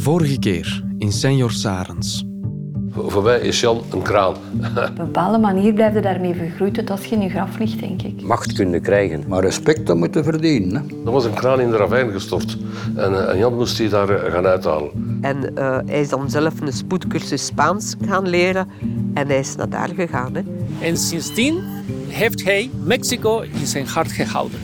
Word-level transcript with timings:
Vorige 0.00 0.38
keer 0.38 0.84
in 0.98 1.12
Senor 1.12 1.50
Sarens. 1.50 2.24
Voor 2.90 3.22
mij 3.22 3.40
is 3.40 3.60
Jan 3.60 3.82
een 3.90 4.02
kraan. 4.02 4.34
Op 4.34 4.76
een 4.76 4.94
bepaalde 4.94 5.38
manier 5.38 5.72
blijf 5.72 5.94
je 5.94 6.00
daarmee 6.00 6.34
vergroeid 6.34 6.74
tot 6.74 6.90
als 6.90 7.04
je 7.04 7.14
in 7.14 7.22
je 7.22 7.28
graf 7.28 7.58
ligt, 7.58 7.80
denk 7.80 8.02
ik. 8.02 8.22
macht 8.22 8.52
kunnen 8.52 8.80
krijgen. 8.80 9.24
Maar 9.28 9.40
respect 9.40 9.86
dat 9.86 9.96
moeten 9.96 10.24
verdienen. 10.24 10.74
Hè. 10.74 11.04
Er 11.06 11.12
was 11.12 11.24
een 11.24 11.34
kraan 11.34 11.60
in 11.60 11.70
de 11.70 11.76
ravijn 11.76 12.10
gestort. 12.10 12.58
En, 12.96 13.14
eh, 13.14 13.32
en 13.32 13.38
Jan 13.38 13.54
moest 13.54 13.76
die 13.76 13.88
daar 13.88 14.08
eh, 14.08 14.32
gaan 14.32 14.46
uithalen. 14.46 15.18
En 15.20 15.56
eh, 15.56 15.78
hij 15.86 16.00
is 16.00 16.08
dan 16.08 16.30
zelf 16.30 16.60
een 16.60 16.72
spoedcursus 16.72 17.46
Spaans 17.46 17.94
gaan 18.00 18.28
leren. 18.28 18.68
En 19.14 19.26
hij 19.26 19.38
is 19.38 19.56
naar 19.56 19.68
daar 19.68 19.90
gegaan. 19.96 20.34
Hè. 20.34 20.42
En 20.80 20.96
sindsdien 20.96 21.62
heeft 22.08 22.44
hij 22.44 22.70
Mexico 22.84 23.40
in 23.40 23.66
zijn 23.66 23.86
hart 23.86 24.12
gehouden. 24.12 24.58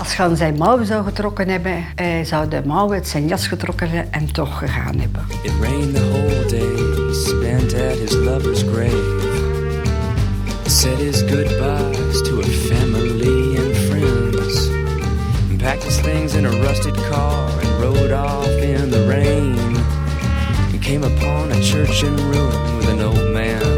Als 0.00 0.16
je 0.16 0.22
aan 0.22 0.36
zijn 0.36 0.54
mouwen 0.54 0.86
zou 0.86 1.04
getrokken 1.04 1.48
hebben, 1.48 1.84
hij 1.94 2.24
zou 2.24 2.48
de 2.48 2.62
mouwen 2.64 2.94
uit 2.94 3.08
zijn 3.08 3.26
jas 3.26 3.46
getrokken 3.46 3.90
hebben 3.90 4.12
en 4.12 4.32
toch 4.32 4.58
gegaan 4.58 4.98
hebben. 4.98 5.26
It 5.42 5.52
rained 5.60 5.94
the 5.94 6.08
whole 6.10 6.46
day, 6.48 7.14
spent 7.14 7.74
at 7.74 7.98
his 7.98 8.14
lover's 8.14 8.62
grave. 8.62 9.18
Said 10.66 10.98
his 10.98 11.22
goodbyes 11.22 12.22
to 12.22 12.36
her 12.36 12.50
family 12.50 13.58
and 13.58 13.76
friends. 13.76 14.68
Packed 15.58 15.82
his 15.82 15.96
things 15.96 16.34
in 16.34 16.46
a 16.46 16.50
rusted 16.50 16.94
car 17.10 17.48
and 17.62 17.82
rode 17.82 18.12
off 18.12 18.46
in 18.46 18.90
the 18.90 19.06
rain. 19.06 19.56
He 20.72 20.78
came 20.78 21.04
upon 21.04 21.52
a 21.52 21.60
church 21.62 22.02
in 22.02 22.16
ruin 22.16 22.76
with 22.76 22.88
an 22.88 23.02
old 23.02 23.32
man 23.32 23.69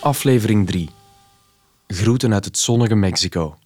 Aflevering 0.00 0.66
3. 0.66 0.90
Groeten 1.86 2.34
uit 2.34 2.44
het 2.44 2.58
zonnige 2.58 2.94
Mexico. 2.94 3.56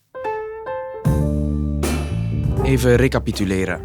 Even 2.65 2.97
recapituleren. 2.97 3.81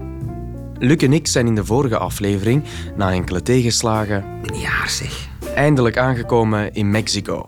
Luc 0.79 0.97
en 0.97 1.13
ik 1.13 1.27
zijn 1.27 1.47
in 1.47 1.55
de 1.55 1.65
vorige 1.65 1.97
aflevering, 1.97 2.63
na 2.95 3.11
enkele 3.11 3.41
tegenslagen, 3.41 4.23
Een 4.43 4.59
jaar 4.59 4.89
zeg. 4.89 5.27
eindelijk 5.55 5.97
aangekomen 5.97 6.73
in 6.73 6.91
Mexico. 6.91 7.45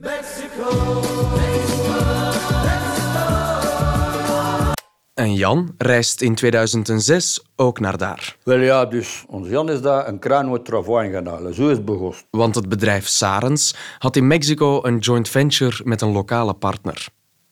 En 5.20 5.34
Jan 5.34 5.74
reist 5.78 6.22
in 6.22 6.36
2006 6.36 7.44
ook 7.56 7.80
naar 7.80 7.98
daar. 7.98 8.36
Wel 8.44 8.60
ja, 8.60 8.86
dus 8.86 9.24
ons 9.28 9.50
Jan 9.50 9.70
is 9.70 9.82
daar 9.82 10.08
een 10.08 10.20
kraan 10.20 10.52
met 10.52 10.66
travail 10.66 11.12
gaan 11.12 11.26
halen. 11.28 11.54
Zo 11.54 11.68
is 11.70 11.76
het 11.76 11.86
begonnen. 11.86 12.20
Want 12.30 12.56
het 12.56 12.70
bedrijf 12.70 13.08
Sarens 13.08 13.76
had 13.98 14.16
in 14.16 14.28
Mexico 14.28 14.84
een 14.84 14.98
joint 14.98 15.30
venture 15.30 15.82
met 15.84 16.02
een 16.02 16.12
lokale 16.12 16.54
partner. 16.54 17.08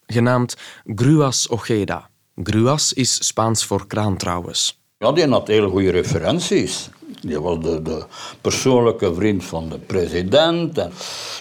Genaamd 0.06 0.58
Gruas 0.96 1.50
Ojeda. 1.50 2.10
Gruas 2.44 2.94
is 2.94 3.26
Spaans 3.28 3.66
voor 3.66 3.88
kraan 3.88 4.18
trouwens. 4.18 4.80
Ja, 4.98 5.12
die 5.12 5.28
had 5.28 5.48
hele 5.48 5.70
goede 5.70 5.92
referenties. 5.92 6.90
Die 7.22 7.42
was 7.42 7.60
de, 7.60 7.82
de 7.82 8.06
persoonlijke 8.42 9.14
vriend 9.14 9.44
van 9.44 9.70
de 9.70 9.80
president. 9.80 10.78
En, 10.78 10.92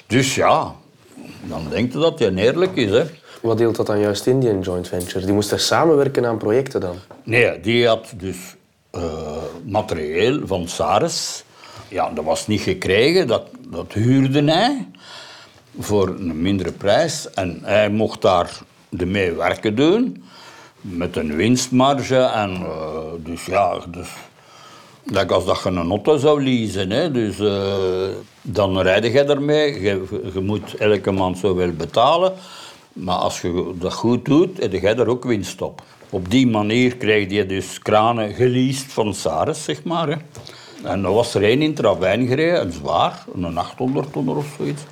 dus 0.06 0.34
ja, 0.34 0.74
dan 1.42 1.68
denk 1.70 1.92
je 1.92 1.98
dat 1.98 2.18
hij 2.18 2.34
eerlijk 2.34 2.76
is. 2.76 2.90
Hè. 2.90 3.04
Wat 3.46 3.58
deelt 3.58 3.76
dat 3.76 3.86
dan 3.86 4.00
juist 4.00 4.26
in, 4.26 4.40
die 4.40 4.58
joint 4.58 4.88
venture? 4.88 5.24
Die 5.24 5.34
moesten 5.34 5.60
samenwerken 5.60 6.26
aan 6.26 6.36
projecten 6.36 6.80
dan? 6.80 6.96
Nee, 7.22 7.60
die 7.60 7.86
had 7.86 8.12
dus 8.16 8.36
eh, 8.90 9.02
materieel 9.64 10.46
van 10.46 10.68
Sares. 10.68 11.44
Ja, 11.88 12.10
dat 12.10 12.24
was 12.24 12.46
niet 12.46 12.60
gekregen, 12.60 13.26
dat, 13.26 13.42
dat 13.68 13.92
huurde 13.92 14.42
hij 14.44 14.88
voor 15.78 16.08
een 16.08 16.42
mindere 16.42 16.72
prijs. 16.72 17.30
En 17.30 17.58
hij 17.62 17.90
mocht 17.90 18.22
daar 18.22 18.58
de 18.88 19.06
mee 19.06 19.32
werken 19.32 19.74
doen, 19.74 20.24
met 20.80 21.16
een 21.16 21.36
winstmarge. 21.36 22.18
En, 22.18 22.54
eh, 22.54 22.98
dus 23.18 23.44
ja, 23.44 23.78
dus, 23.90 24.08
like 25.04 25.34
als 25.34 25.44
dat 25.44 25.60
je 25.62 25.68
een 25.68 25.90
auto 25.90 26.16
zou 26.16 26.42
leasen, 26.44 26.90
hè, 26.90 27.10
dus, 27.10 27.38
eh, 27.38 28.08
dan 28.42 28.80
rijd 28.80 29.04
je 29.04 29.24
ermee. 29.24 29.80
Je, 29.80 30.04
je 30.34 30.40
moet 30.40 30.74
elke 30.74 31.10
maand 31.10 31.38
zoveel 31.38 31.72
betalen. 31.72 32.32
Maar 32.96 33.16
als 33.16 33.40
je 33.40 33.74
dat 33.78 33.92
goed 33.92 34.24
doet, 34.24 34.58
heb 34.58 34.72
je 34.72 34.80
er 34.80 35.08
ook 35.08 35.24
winst 35.24 35.62
op. 35.62 35.82
Op 36.10 36.30
die 36.30 36.46
manier 36.46 36.96
krijg 36.96 37.30
je 37.30 37.46
dus 37.46 37.78
kranen 37.78 38.34
geleased 38.34 38.92
van 38.92 39.14
Sares, 39.14 39.64
zeg 39.64 39.84
maar. 39.84 40.08
Hè. 40.08 40.16
En 40.88 41.02
dan 41.02 41.14
was 41.14 41.34
er 41.34 41.42
één 41.42 41.62
in 41.62 41.74
Travijn 41.74 42.26
gereden, 42.26 42.60
een 42.60 42.72
zwaar, 42.72 43.24
een 43.34 43.58
800 43.58 44.12
tonner 44.12 44.36
of 44.36 44.54
zoiets. 44.56 44.82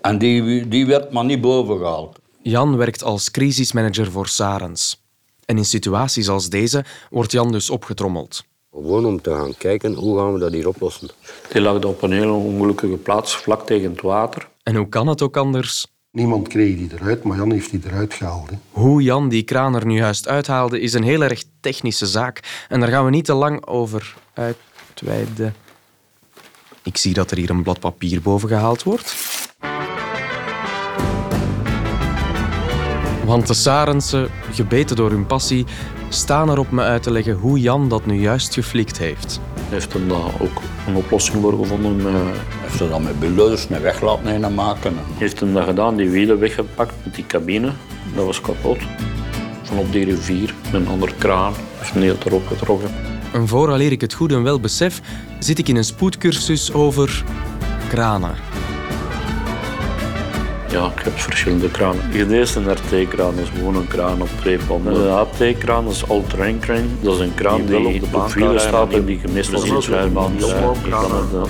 En 0.00 0.18
die, 0.18 0.68
die 0.68 0.86
werd 0.86 1.12
maar 1.12 1.24
niet 1.24 1.40
boven 1.40 1.78
gehaald. 1.78 2.18
Jan 2.42 2.76
werkt 2.76 3.02
als 3.02 3.30
crisismanager 3.30 4.10
voor 4.10 4.26
Sarens. 4.28 5.02
En 5.44 5.56
in 5.56 5.64
situaties 5.64 6.28
als 6.28 6.48
deze 6.48 6.84
wordt 7.10 7.32
Jan 7.32 7.52
dus 7.52 7.70
opgetrommeld. 7.70 8.44
Gewoon 8.72 9.06
om 9.06 9.20
te 9.20 9.30
gaan 9.30 9.56
kijken 9.56 9.94
hoe 9.94 10.18
gaan 10.18 10.32
we 10.32 10.38
dat 10.38 10.52
hier 10.52 10.68
oplossen. 10.68 11.08
Die 11.52 11.60
lag 11.60 11.84
op 11.84 12.02
een 12.02 12.12
hele 12.12 12.32
ongelukkige 12.32 12.96
plaats, 12.96 13.36
vlak 13.36 13.66
tegen 13.66 13.90
het 13.90 14.00
water. 14.00 14.48
En 14.62 14.76
hoe 14.76 14.88
kan 14.88 15.06
het 15.06 15.22
ook 15.22 15.36
anders? 15.36 15.86
Niemand 16.12 16.48
kreeg 16.48 16.76
die 16.76 16.90
eruit, 16.92 17.22
maar 17.22 17.36
Jan 17.36 17.52
heeft 17.52 17.70
die 17.70 17.80
eruit 17.84 18.14
gehaald. 18.14 18.50
Hè. 18.50 18.56
Hoe 18.70 19.02
Jan 19.02 19.28
die 19.28 19.42
kraan 19.42 19.74
er 19.74 19.86
nu 19.86 19.96
juist 19.96 20.28
uithaalde 20.28 20.80
is 20.80 20.92
een 20.92 21.02
heel 21.02 21.22
erg 21.22 21.44
technische 21.60 22.06
zaak. 22.06 22.64
En 22.68 22.80
daar 22.80 22.88
gaan 22.88 23.04
we 23.04 23.10
niet 23.10 23.24
te 23.24 23.34
lang 23.34 23.66
over 23.66 24.14
uitweiden. 24.34 25.54
Ik 26.82 26.96
zie 26.96 27.14
dat 27.14 27.30
er 27.30 27.36
hier 27.36 27.50
een 27.50 27.62
blad 27.62 27.80
papier 27.80 28.22
boven 28.22 28.48
gehaald 28.48 28.82
wordt. 28.82 29.16
Want 33.24 33.46
de 33.46 33.54
Sarensen, 33.54 34.30
gebeten 34.52 34.96
door 34.96 35.10
hun 35.10 35.26
passie, 35.26 35.66
staan 36.08 36.50
erop 36.50 36.70
me 36.70 36.82
uit 36.82 37.02
te 37.02 37.10
leggen 37.10 37.34
hoe 37.34 37.60
Jan 37.60 37.88
dat 37.88 38.06
nu 38.06 38.20
juist 38.20 38.54
geflikt 38.54 38.98
heeft. 38.98 39.40
Hij 39.70 39.78
heeft 39.78 39.94
er 39.94 40.08
daar 40.08 40.40
ook 40.40 40.60
een 40.86 40.94
oplossing 40.94 41.42
voor 41.42 41.58
gevonden. 41.58 41.98
eh, 42.06 42.12
Hij 42.14 42.32
heeft 42.60 42.78
dan 42.90 43.02
met 43.02 43.20
bulldozers 43.20 43.66
een 43.70 43.80
weg 43.82 44.00
laten 44.02 44.54
maken. 44.54 44.94
heeft 45.18 45.40
hem 45.40 45.54
dat 45.54 45.64
gedaan, 45.64 45.96
die 45.96 46.08
wielen 46.10 46.38
weggepakt 46.38 46.94
met 47.04 47.14
die 47.14 47.26
cabine. 47.26 47.72
Dat 48.14 48.24
was 48.24 48.40
kapot. 48.40 48.78
Van 49.62 49.78
op 49.78 49.92
die 49.92 50.04
rivier 50.04 50.54
met 50.72 50.80
een 50.80 50.88
andere 50.88 51.12
kraan. 51.18 51.52
Heeft 51.78 51.94
een 51.94 52.02
heel 52.02 52.16
erop 52.26 52.46
getrokken. 52.46 52.90
En 53.32 53.48
vooraleer 53.48 53.92
ik 53.92 54.00
het 54.00 54.14
goed 54.14 54.32
en 54.32 54.42
wel 54.42 54.60
besef, 54.60 55.00
zit 55.38 55.58
ik 55.58 55.68
in 55.68 55.76
een 55.76 55.84
spoedcursus 55.84 56.72
over 56.72 57.24
kranen. 57.88 58.34
Ja, 60.70 60.86
ik 60.96 61.02
heb 61.04 61.18
verschillende 61.18 61.70
kranen. 61.70 62.10
De 62.10 62.36
eerste 62.36 62.72
RT-kraan 62.72 63.38
is 63.38 63.48
gewoon 63.48 63.76
een 63.76 63.86
kraan 63.86 64.22
op 64.22 64.28
twee 64.40 64.58
panden. 64.58 64.94
De 64.94 65.08
AT-kraan 65.08 65.88
is 65.88 66.08
all-terrain 66.08 66.58
crane. 66.60 66.86
Dat 67.00 67.14
is 67.14 67.20
een 67.20 67.34
kraan 67.34 67.66
die, 67.66 68.02
op 68.02 68.12
de 68.12 68.34
wielen 68.34 68.60
staat 68.60 68.92
en 68.92 69.04
die 69.04 69.18
gemist 69.18 69.52
is 69.52 69.62
in 69.62 69.74
de 69.74 69.80
zwijrbaan. 69.80 70.32
Dat 70.38 70.48
is 70.48 70.54
een 70.54 70.70
RT. 70.70 71.34
Dat 71.34 71.48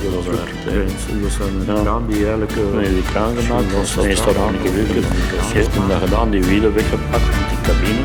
is 1.27 1.39
een 1.39 1.83
kraan 1.83 2.07
die 2.07 2.17
eigenlijk... 2.17 2.53
Nee, 2.75 2.95
die 2.95 3.03
kraan 3.03 3.37
gemaakt. 3.37 3.73
Dat 3.73 3.83
is 3.83 3.95
meestal 3.95 4.37
aan 4.37 4.55
gelukkig. 4.63 5.05
Hij 5.09 5.53
heeft 5.53 5.75
hem 5.75 5.89
dat 5.89 5.99
gedaan, 5.99 6.31
die 6.31 6.43
wielen 6.45 6.75
weggepakt 6.75 7.27
met 7.27 7.49
die 7.49 7.61
cabine. 7.63 8.03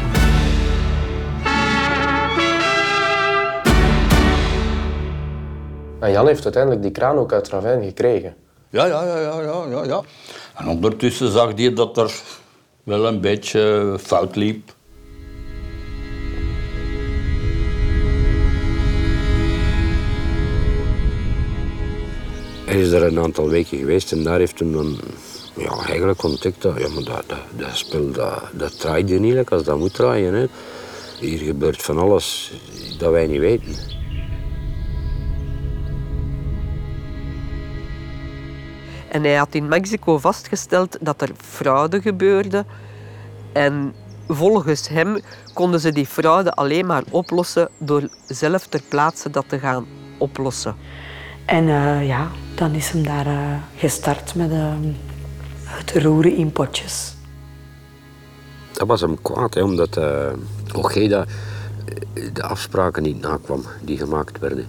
En 6.00 6.12
Jan 6.12 6.28
heeft 6.28 6.44
uiteindelijk 6.44 6.82
die 6.82 6.92
kraan 6.92 7.18
ook 7.18 7.34
uit 7.34 7.50
Ravijn 7.50 7.84
gekregen. 7.84 8.36
Ja, 8.70 8.86
ja, 8.86 9.03
ja, 9.03 9.20
ja, 9.20 9.42
ja, 9.42 9.64
ja, 9.70 9.84
ja. 9.84 10.02
En 10.55 10.67
ondertussen 10.67 11.31
zag 11.31 11.51
hij 11.55 11.73
dat 11.73 11.97
er 11.97 12.21
wel 12.83 13.07
een 13.07 13.21
beetje 13.21 13.95
fout 14.01 14.35
liep. 14.35 14.73
Hij 22.66 22.81
is 22.81 22.89
daar 22.89 23.01
een 23.01 23.19
aantal 23.19 23.49
weken 23.49 23.77
geweest 23.77 24.11
en 24.11 24.23
daar 24.23 24.39
heeft 24.39 24.59
hij 24.59 24.71
dan 24.71 24.99
ja, 25.55 25.85
eigenlijk 25.85 26.23
ontdekt 26.23 26.61
dat, 26.61 26.77
ja, 26.77 26.89
maar 26.89 27.03
dat, 27.03 27.23
dat, 27.57 27.77
spel 27.77 28.11
dat, 28.11 28.43
dat 28.53 28.79
draait 28.79 29.09
je 29.09 29.19
niet 29.19 29.49
als 29.49 29.63
dat 29.63 29.77
moet 29.77 29.93
draaien. 29.93 30.34
Hè. 30.34 30.46
Hier 31.19 31.37
gebeurt 31.37 31.81
van 31.81 31.97
alles 31.97 32.51
dat 32.97 33.11
wij 33.11 33.28
niet 33.28 33.40
weten. 33.40 33.95
En 39.16 39.23
hij 39.23 39.35
had 39.35 39.56
in 39.56 39.67
Mexico 39.67 40.17
vastgesteld 40.17 40.97
dat 41.02 41.22
er 41.22 41.29
fraude 41.38 42.02
gebeurde. 42.02 42.66
En 43.53 43.94
volgens 44.28 44.88
hem 44.88 45.20
konden 45.53 45.79
ze 45.79 45.91
die 45.91 46.06
fraude 46.06 46.53
alleen 46.53 46.85
maar 46.85 47.03
oplossen 47.09 47.70
door 47.78 48.09
zelf 48.28 48.67
ter 48.67 48.82
plaatse 48.90 49.29
dat 49.29 49.46
te 49.47 49.59
gaan 49.59 49.85
oplossen. 50.17 50.76
En 51.46 51.67
eh, 51.67 52.08
ja, 52.08 52.28
dan 52.56 52.73
is 52.73 52.90
hem 52.90 53.03
daar 53.03 53.26
eh, 53.26 53.56
gestart 53.76 54.35
met 54.35 54.52
eh, 54.52 54.73
het 55.64 55.91
roeren 55.91 56.35
in 56.35 56.52
potjes. 56.52 57.16
Dat 58.72 58.88
was 58.88 59.02
hem 59.02 59.22
kwaad, 59.22 59.53
hè, 59.53 59.64
omdat 59.64 59.97
uh, 59.97 60.28
Ojeda 60.73 61.26
eh, 62.14 62.34
de 62.34 62.44
afspraken 62.44 63.03
niet 63.03 63.22
nakwam 63.22 63.64
die 63.82 63.97
gemaakt 63.97 64.40
werden. 64.40 64.68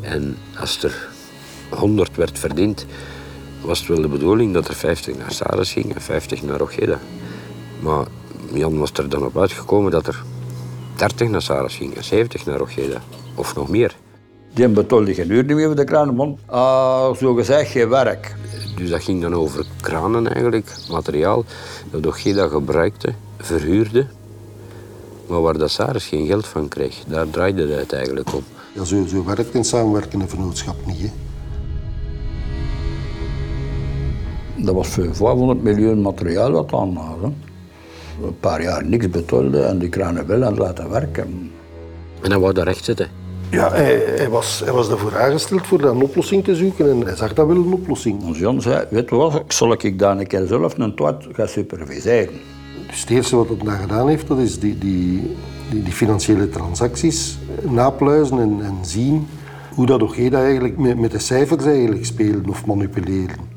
En 0.00 0.36
als 0.58 0.82
er 0.82 1.08
100 1.70 2.16
werd 2.16 2.38
verdiend, 2.38 2.86
was 3.60 3.78
het 3.78 3.88
wel 3.88 4.00
de 4.00 4.08
bedoeling 4.08 4.54
dat 4.54 4.68
er 4.68 4.74
50 4.74 5.16
naar 5.16 5.32
Saras 5.32 5.72
ging 5.72 5.94
en 5.94 6.00
50 6.00 6.42
naar 6.42 6.60
Ojeda. 6.60 6.98
Maar 7.80 8.06
Jan 8.52 8.78
was 8.78 8.92
er 8.92 9.08
dan 9.08 9.24
op 9.24 9.38
uitgekomen 9.38 9.90
dat 9.90 10.06
er 10.06 10.22
30 10.96 11.28
naar 11.28 11.42
Saras 11.42 11.76
gingen, 11.76 12.04
70 12.04 12.46
naar 12.46 12.60
Ojeda. 12.60 13.02
Of 13.34 13.54
nog 13.54 13.68
meer. 13.68 13.96
Die 14.54 14.68
betolde 14.68 15.14
geen 15.14 15.30
uur 15.30 15.44
niet 15.44 15.56
meer 15.56 15.66
voor 15.66 15.76
de 15.76 15.84
kranenmond. 15.84 16.40
Uh, 16.50 17.14
zo 17.14 17.34
gezegd, 17.34 17.70
geen 17.70 17.88
werk. 17.88 18.34
Dus 18.76 18.90
dat 18.90 19.02
ging 19.02 19.22
dan 19.22 19.34
over 19.34 19.66
kranen 19.80 20.32
eigenlijk, 20.32 20.76
materiaal 20.90 21.44
dat 21.90 22.06
Ojeda 22.06 22.48
gebruikte, 22.48 23.14
verhuurde. 23.38 24.06
Maar 25.26 25.40
waar 25.40 25.58
dat 25.58 25.70
Saras 25.70 26.06
geen 26.06 26.26
geld 26.26 26.46
van 26.46 26.68
kreeg, 26.68 27.04
daar 27.06 27.30
draaide 27.30 27.66
het 27.66 27.92
eigenlijk 27.92 28.34
om. 28.34 28.44
Ja, 28.74 28.84
zo, 28.84 29.06
zo 29.06 29.24
werkt 29.24 29.54
een 29.54 29.64
samenwerkende 29.64 30.28
vennootschap 30.28 30.86
niet. 30.86 31.00
Hè. 31.00 31.10
Dat 34.64 34.74
was 34.74 34.88
voor 34.88 35.14
500 35.14 35.62
miljoen 35.62 36.02
materiaal 36.02 36.50
wat 36.50 36.72
aan 36.72 36.94
was. 36.94 37.30
Een 38.24 38.38
paar 38.40 38.62
jaar 38.62 38.84
niks 38.84 39.10
betolde 39.10 39.62
en 39.62 39.78
die 39.78 39.88
kranen 39.88 40.26
wel 40.26 40.44
aan 40.44 40.52
het 40.52 40.58
laten 40.58 40.90
werken. 40.90 41.50
En 42.22 42.30
hij 42.30 42.40
wou 42.40 42.52
daar 42.52 42.64
recht 42.64 42.84
zitten. 42.84 43.08
Ja, 43.50 43.70
hij, 43.72 44.02
hij, 44.16 44.28
was, 44.28 44.62
hij 44.64 44.72
was 44.72 44.88
ervoor 44.88 45.18
aangesteld 45.18 45.66
voor 45.66 45.80
daar 45.80 45.90
een 45.90 46.02
oplossing 46.02 46.44
te 46.44 46.54
zoeken 46.54 46.90
en 46.90 47.00
hij 47.00 47.16
zag 47.16 47.34
dat 47.34 47.46
wel 47.46 47.56
een 47.56 47.72
oplossing. 47.72 48.22
Ons 48.22 48.38
Jan 48.38 48.62
zei, 48.62 48.86
weet 48.90 49.10
je 49.10 49.16
wat, 49.16 49.42
zal 49.48 49.72
ik 49.72 49.98
daar 49.98 50.18
een 50.18 50.26
keer 50.26 50.46
zelf 50.46 50.78
een 50.78 50.94
toit 50.94 51.26
gaan 51.32 51.48
superviseren. 51.48 52.34
Dus 52.86 53.00
het 53.00 53.10
eerste 53.10 53.36
wat 53.36 53.48
hij 53.48 53.56
daar 53.64 53.78
gedaan 53.78 54.08
heeft, 54.08 54.26
dat 54.26 54.38
is 54.38 54.58
die, 54.58 54.78
die, 54.78 55.36
die, 55.70 55.82
die 55.82 55.92
financiële 55.92 56.48
transacties 56.48 57.38
napluizen 57.68 58.40
en, 58.40 58.58
en 58.62 58.78
zien 58.82 59.26
hoe 59.74 59.86
dat 59.86 60.02
Ojeda 60.02 60.42
eigenlijk 60.42 60.78
met, 60.78 60.98
met 60.98 61.10
de 61.10 61.18
cijfers 61.18 61.64
eigenlijk 61.64 62.04
spelen 62.04 62.48
of 62.48 62.66
manipuleren. 62.66 63.49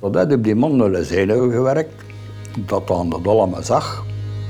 Dat 0.00 0.14
had 0.14 0.32
op 0.32 0.44
die 0.44 0.54
man 0.54 0.96
zenuwen 1.04 1.50
gewerkt, 1.50 2.02
dat 2.66 2.88
dan 2.88 3.10
dat 3.10 3.26
allemaal 3.26 3.62
zag. 3.62 4.04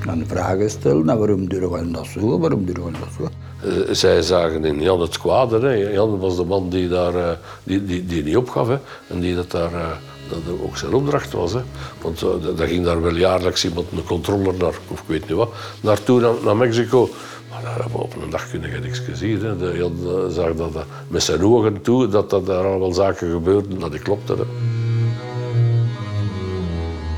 En 0.07 0.27
vragen 0.27 0.71
stellen, 0.71 1.09
en 1.09 1.19
waarom 1.19 1.49
doen 1.49 1.71
we 1.71 1.91
dat 1.91 2.07
zo, 2.07 2.39
waarom 2.39 2.67
we 2.67 2.73
dat 2.73 2.93
zo. 3.19 3.29
Eh, 3.63 3.95
zij 3.95 4.23
zagen 4.23 4.65
in 4.65 4.83
Jan 4.83 5.01
het 5.01 5.19
kwade. 5.19 5.61
Hè. 5.61 5.73
Jan 5.73 6.19
was 6.19 6.37
de 6.37 6.45
man 6.45 6.69
die, 6.69 6.89
daar, 6.89 7.15
eh, 7.15 7.31
die, 7.63 7.85
die, 7.85 8.07
die 8.07 8.23
niet 8.23 8.37
opgaf 8.37 8.69
hè. 8.69 8.79
en 9.09 9.21
die 9.21 9.35
dat 9.35 9.51
daar, 9.51 9.73
eh, 9.73 9.89
dat 10.29 10.39
ook 10.65 10.77
zijn 10.77 10.95
opdracht 10.95 11.33
was. 11.33 11.53
Hè. 11.53 11.61
Want 12.03 12.21
dat 12.43 12.61
ging 12.61 12.85
daar 12.85 13.03
wel 13.03 13.15
jaarlijks 13.15 13.65
iemand, 13.65 13.87
een 13.93 14.05
controller 14.05 14.55
naar, 14.59 14.75
of 14.89 15.01
ik 15.01 15.07
weet 15.07 15.29
niet 15.29 15.37
wat, 15.37 15.53
naartoe 15.81 16.21
naar, 16.21 16.35
naar 16.45 16.57
Mexico. 16.57 17.09
Maar 17.51 17.63
daar 17.63 17.75
hebben 17.81 17.93
we 17.93 17.99
op 17.99 18.23
een 18.23 18.31
dag 18.31 18.51
kunnen 18.51 18.83
niks 18.83 18.99
gezien. 18.99 19.41
Hè. 19.41 19.57
De, 19.57 19.77
Jan 19.77 20.31
zag 20.31 20.55
dat 20.55 20.85
met 21.09 21.23
zijn 21.23 21.45
ogen 21.45 21.83
toe, 21.83 22.09
dat, 22.09 22.31
dat 22.31 22.47
daar 22.47 22.65
allemaal 22.65 22.93
zaken 22.93 23.31
gebeurden, 23.31 23.81
dat 23.81 23.91
die 23.91 24.01
klopten. 24.01 24.39
Hè. 24.39 24.45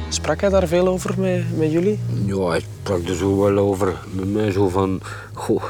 Sprak 0.09 0.41
hij 0.41 0.51
daar 0.51 0.67
veel 0.67 0.89
over 0.89 1.15
met, 1.21 1.59
met 1.59 1.73
jullie? 1.73 1.99
Ja, 2.27 2.49
hij 2.49 2.61
sprak 2.61 3.09
er 3.09 3.15
zo 3.15 3.39
wel 3.39 3.59
over 3.59 3.97
met 4.13 4.33
mij 4.33 4.51
zo 4.51 4.69
van... 4.69 5.01
Goh, 5.33 5.63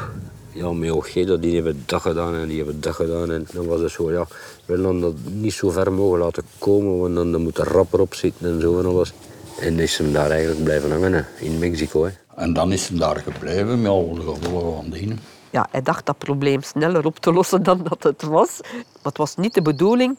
ja, 0.53 0.73
met 0.73 0.91
Ojeda, 0.91 1.37
die 1.37 1.55
hebben 1.55 1.83
dat 1.87 2.01
gedaan 2.01 2.35
en 2.35 2.49
die 2.49 2.57
hebben 2.57 2.81
dat 2.81 2.95
gedaan. 2.95 3.31
En 3.33 3.47
dan 3.53 3.67
was 3.67 3.81
het 3.81 3.91
zo, 3.91 4.13
ja, 4.13 4.27
we 4.65 4.77
willen 4.77 5.01
dat 5.01 5.15
niet 5.25 5.53
zo 5.53 5.71
ver 5.71 5.93
mogen 5.93 6.19
laten 6.19 6.43
komen, 6.59 6.99
want 6.99 7.15
dan, 7.15 7.33
dan 7.33 7.43
moet 7.43 7.59
er 7.59 7.69
rapper 7.69 8.01
op 8.01 8.15
zitten 8.15 8.53
en 8.53 8.61
zo 8.61 8.79
en 8.79 8.87
alles. 8.87 9.13
En 9.61 9.79
is 9.79 9.99
hem 9.99 10.13
daar 10.13 10.31
eigenlijk 10.31 10.65
blijven 10.65 10.91
hangen, 10.91 11.13
hè, 11.13 11.23
in 11.41 11.59
Mexico. 11.59 12.05
Hè. 12.05 12.11
En 12.37 12.53
dan 12.53 12.73
is 12.73 12.89
hem 12.89 12.99
daar 12.99 13.17
gebleven 13.17 13.83
met 13.83 13.91
al 13.91 14.15
de 14.15 14.21
gevolgen 14.21 14.75
van 14.75 14.91
dien. 14.91 15.19
Ja, 15.51 15.67
hij 15.71 15.83
dacht 15.83 16.07
dat 16.07 16.19
probleem 16.19 16.63
sneller 16.63 17.07
op 17.07 17.19
te 17.19 17.33
lossen 17.33 17.63
dan 17.63 17.87
dat 17.89 18.03
het 18.03 18.23
was. 18.23 18.61
Maar 18.63 19.03
het 19.03 19.17
was 19.17 19.37
niet 19.37 19.55
de 19.55 19.63
bedoeling 19.63 20.17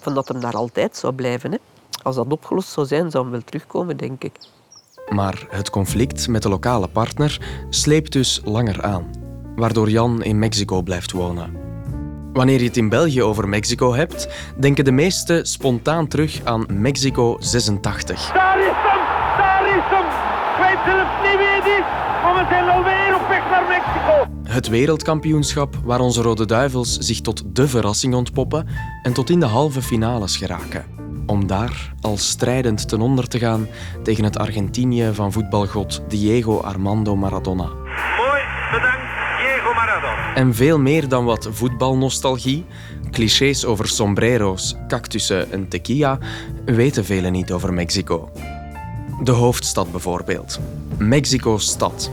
van 0.00 0.14
dat 0.14 0.28
hem 0.28 0.40
daar 0.40 0.54
altijd 0.56 0.96
zou 0.96 1.12
blijven. 1.12 1.52
Hè. 1.52 1.58
Als 2.04 2.16
dat 2.16 2.32
opgelost 2.32 2.68
zou 2.68 2.86
zijn, 2.86 3.10
zou 3.10 3.22
hij 3.24 3.32
wel 3.32 3.44
terugkomen, 3.44 3.96
denk 3.96 4.24
ik. 4.24 4.32
Maar 5.08 5.46
het 5.50 5.70
conflict 5.70 6.28
met 6.28 6.42
de 6.42 6.48
lokale 6.48 6.88
partner 6.88 7.40
sleept 7.70 8.12
dus 8.12 8.40
langer 8.44 8.82
aan, 8.82 9.10
waardoor 9.56 9.90
Jan 9.90 10.22
in 10.22 10.38
Mexico 10.38 10.82
blijft 10.82 11.12
wonen. 11.12 11.56
Wanneer 12.32 12.58
je 12.58 12.66
het 12.66 12.76
in 12.76 12.88
België 12.88 13.22
over 13.22 13.48
Mexico 13.48 13.94
hebt, 13.94 14.28
denken 14.56 14.84
de 14.84 14.92
meesten 14.92 15.46
spontaan 15.46 16.08
terug 16.08 16.40
aan 16.44 16.66
Mexico 16.68 17.36
86. 17.38 18.32
Daar 18.32 18.58
is 18.58 18.64
hem! 18.64 19.00
Daar 19.38 19.66
is 19.66 19.82
hem! 19.94 20.06
Ik 20.54 20.70
weet 20.70 20.84
zelfs 20.84 21.10
niet 21.22 21.38
wie 21.38 21.46
het 21.46 21.66
is, 21.66 21.86
maar 22.22 22.34
we 22.34 22.46
zijn 22.48 22.68
alweer 22.68 23.14
op 23.14 23.28
weg 23.28 23.50
naar 23.50 23.64
Mexico. 23.68 24.32
Het 24.52 24.68
wereldkampioenschap 24.68 25.76
waar 25.84 26.00
onze 26.00 26.22
Rode 26.22 26.46
Duivels 26.46 26.96
zich 26.98 27.20
tot 27.20 27.42
de 27.56 27.68
verrassing 27.68 28.14
ontpoppen 28.14 28.68
en 29.02 29.12
tot 29.12 29.30
in 29.30 29.40
de 29.40 29.46
halve 29.46 29.82
finales 29.82 30.36
geraken. 30.36 31.03
Om 31.26 31.46
daar 31.46 31.92
al 32.00 32.16
strijdend 32.16 32.88
ten 32.88 33.00
onder 33.00 33.28
te 33.28 33.38
gaan 33.38 33.66
tegen 34.02 34.24
het 34.24 34.38
Argentinië 34.38 35.10
van 35.12 35.32
voetbalgod 35.32 36.02
Diego 36.08 36.58
Armando 36.58 37.16
Maradona. 37.16 37.64
Mooi, 37.64 38.42
bedankt, 38.72 39.02
Diego 39.38 39.74
Maradona. 39.74 40.34
En 40.34 40.54
veel 40.54 40.78
meer 40.78 41.08
dan 41.08 41.24
wat 41.24 41.48
voetbalnostalgie, 41.50 42.64
clichés 43.10 43.64
over 43.64 43.88
sombrero's, 43.88 44.76
cactussen 44.88 45.52
en 45.52 45.68
tequila, 45.68 46.18
weten 46.64 47.04
velen 47.04 47.32
niet 47.32 47.52
over 47.52 47.74
Mexico. 47.74 48.30
De 49.22 49.32
hoofdstad 49.32 49.90
bijvoorbeeld. 49.90 50.60
Mexico-stad. 50.98 52.10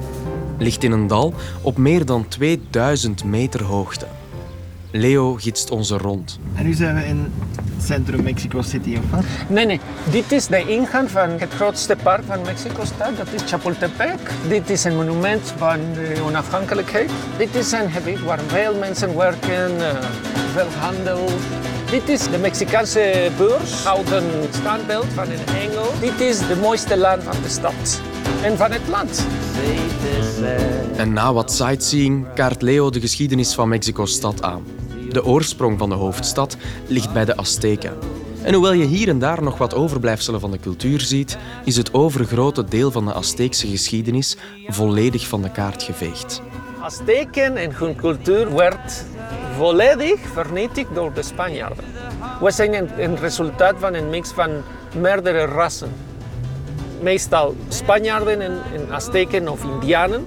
Ligt 0.58 0.84
in 0.84 0.92
een 0.92 1.08
dal 1.08 1.34
op 1.62 1.78
meer 1.78 2.06
dan 2.06 2.28
2000 2.28 3.24
meter 3.24 3.64
hoogte. 3.64 4.08
Leo 4.92 5.36
gidst 5.36 5.70
onze 5.70 5.98
rond. 5.98 6.40
En 6.54 6.66
nu 6.66 6.74
zijn 6.74 6.96
we 6.96 7.06
in 7.06 7.34
centrum 7.82 8.24
Mexico 8.24 8.62
City, 8.62 8.98
of 8.98 9.12
wat? 9.12 9.24
Nee, 9.48 9.66
nee. 9.66 9.80
Dit 10.12 10.32
is 10.32 10.48
de 10.48 10.68
ingang 10.68 11.12
van 11.12 11.30
het 11.30 11.54
grootste 11.54 11.96
park 12.04 12.24
van 12.26 12.42
Mexico-stad. 12.46 13.18
Dat 13.18 13.28
is 13.34 13.42
Chapultepec. 13.46 14.20
Dit 14.48 14.70
is 14.70 14.84
een 14.84 14.96
monument 14.96 15.54
van 15.58 15.80
de 15.94 16.22
onafhankelijkheid. 16.26 17.12
Dit 17.38 17.56
is 17.56 17.72
een 17.72 17.92
gebied 17.92 18.22
waar 18.24 18.40
veel 18.48 18.76
mensen 18.76 19.18
werken, 19.18 19.72
uh, 19.78 19.88
veel 20.54 20.68
handel. 20.80 21.30
Dit 21.92 22.10
is 22.10 22.30
de 22.30 22.38
Mexicaanse 22.38 23.30
beurs, 23.38 23.84
houden 23.84 24.24
standbeeld 24.52 25.08
van 25.14 25.26
een 25.26 25.56
engel. 25.56 25.94
Dit 26.00 26.20
is 26.20 26.38
de 26.38 26.56
mooiste 26.62 26.98
land 26.98 27.24
van 27.24 27.36
de 27.44 27.50
stad 27.50 28.02
en 28.44 28.58
van 28.58 28.72
het 28.72 28.88
land. 28.88 29.26
En 30.96 31.14
na 31.14 31.34
wat 31.34 31.52
sightseeing 31.52 32.26
kaart 32.34 32.62
Leo 32.62 32.90
de 32.90 33.00
geschiedenis 33.00 33.54
van 33.54 33.70
Mexico-stad 33.70 34.44
aan. 34.44 34.81
De 35.12 35.26
oorsprong 35.26 35.80
van 35.80 35.90
de 35.90 35.96
hoofdstad 35.96 36.58
ligt 36.88 37.14
bij 37.14 37.26
de 37.26 37.36
Azteken. 37.36 37.94
En 38.44 38.54
hoewel 38.54 38.74
je 38.74 38.86
hier 38.86 39.08
en 39.08 39.20
daar 39.20 39.44
nog 39.44 39.58
wat 39.58 39.74
overblijfselen 39.74 40.40
van 40.40 40.52
de 40.52 40.60
cultuur 40.60 41.00
ziet, 41.02 41.38
is 41.66 41.78
het 41.78 41.94
overgrote 41.94 42.64
deel 42.64 42.92
van 42.92 43.06
de 43.06 43.14
Azteekse 43.14 43.68
geschiedenis 43.68 44.38
volledig 44.68 45.28
van 45.28 45.42
de 45.42 45.52
kaart 45.52 45.84
geveegd. 45.84 46.42
Azteken 46.82 47.58
en 47.58 47.76
hun 47.76 47.96
cultuur 47.96 48.56
werd 48.56 49.06
volledig 49.58 50.20
vernietigd 50.34 50.96
door 50.96 51.14
de 51.14 51.24
Spanjaarden. 51.24 51.86
We 52.42 52.52
zijn 52.52 53.02
een, 53.02 53.18
resultaat 53.18 53.76
van 53.80 53.94
een 53.94 54.10
mix 54.10 54.30
van 54.30 54.50
meerdere 54.96 55.46
rassen. 55.46 55.92
Meestal 57.02 57.56
Spanjaarden 57.68 58.42
en, 58.42 58.62
en 58.74 58.92
Azteken 58.92 59.48
of 59.48 59.64
Indianen. 59.64 60.26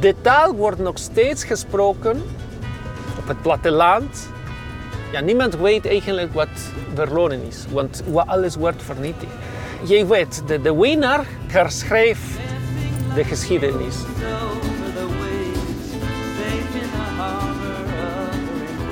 De 0.00 0.14
taal 0.20 0.54
wordt 0.54 0.78
nog 0.78 0.98
steeds 0.98 1.44
gesproken 1.44 2.22
op 3.28 3.34
het 3.34 3.42
platteland. 3.42 4.28
Ja, 5.12 5.20
niemand 5.20 5.56
weet 5.56 5.86
eigenlijk 5.86 6.34
wat 6.34 6.48
verloren 6.94 7.40
is, 7.48 7.64
want 7.70 8.02
alles 8.26 8.56
wordt 8.56 8.82
vernietigd. 8.82 9.32
Je 9.86 10.06
weet, 10.06 10.42
de, 10.46 10.60
de 10.60 10.74
winnaar 10.74 11.26
herschreef 11.46 12.38
de 13.14 13.24
geschiedenis. 13.24 13.94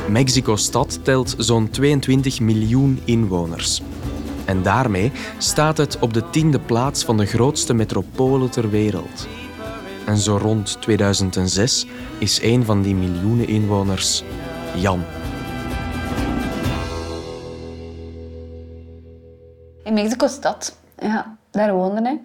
Mexico-stad 0.08 0.98
telt 1.02 1.34
zo'n 1.38 1.70
22 1.70 2.40
miljoen 2.40 3.00
inwoners. 3.04 3.82
En 4.44 4.62
daarmee 4.62 5.12
staat 5.38 5.76
het 5.76 5.98
op 5.98 6.14
de 6.14 6.30
tiende 6.30 6.60
plaats 6.60 7.04
van 7.04 7.16
de 7.16 7.26
grootste 7.26 7.74
metropolen 7.74 8.50
ter 8.50 8.70
wereld. 8.70 9.28
En 10.06 10.16
zo 10.16 10.36
rond 10.36 10.80
2006 10.80 11.86
is 12.18 12.42
een 12.42 12.64
van 12.64 12.82
die 12.82 12.94
miljoenen 12.94 13.48
inwoners 13.48 14.22
Jan. 14.76 15.04
In 19.84 19.94
Mexico-stad, 19.94 20.76
ja, 20.98 21.36
daar 21.50 21.72
woonde 21.72 22.02
hij. 22.02 22.20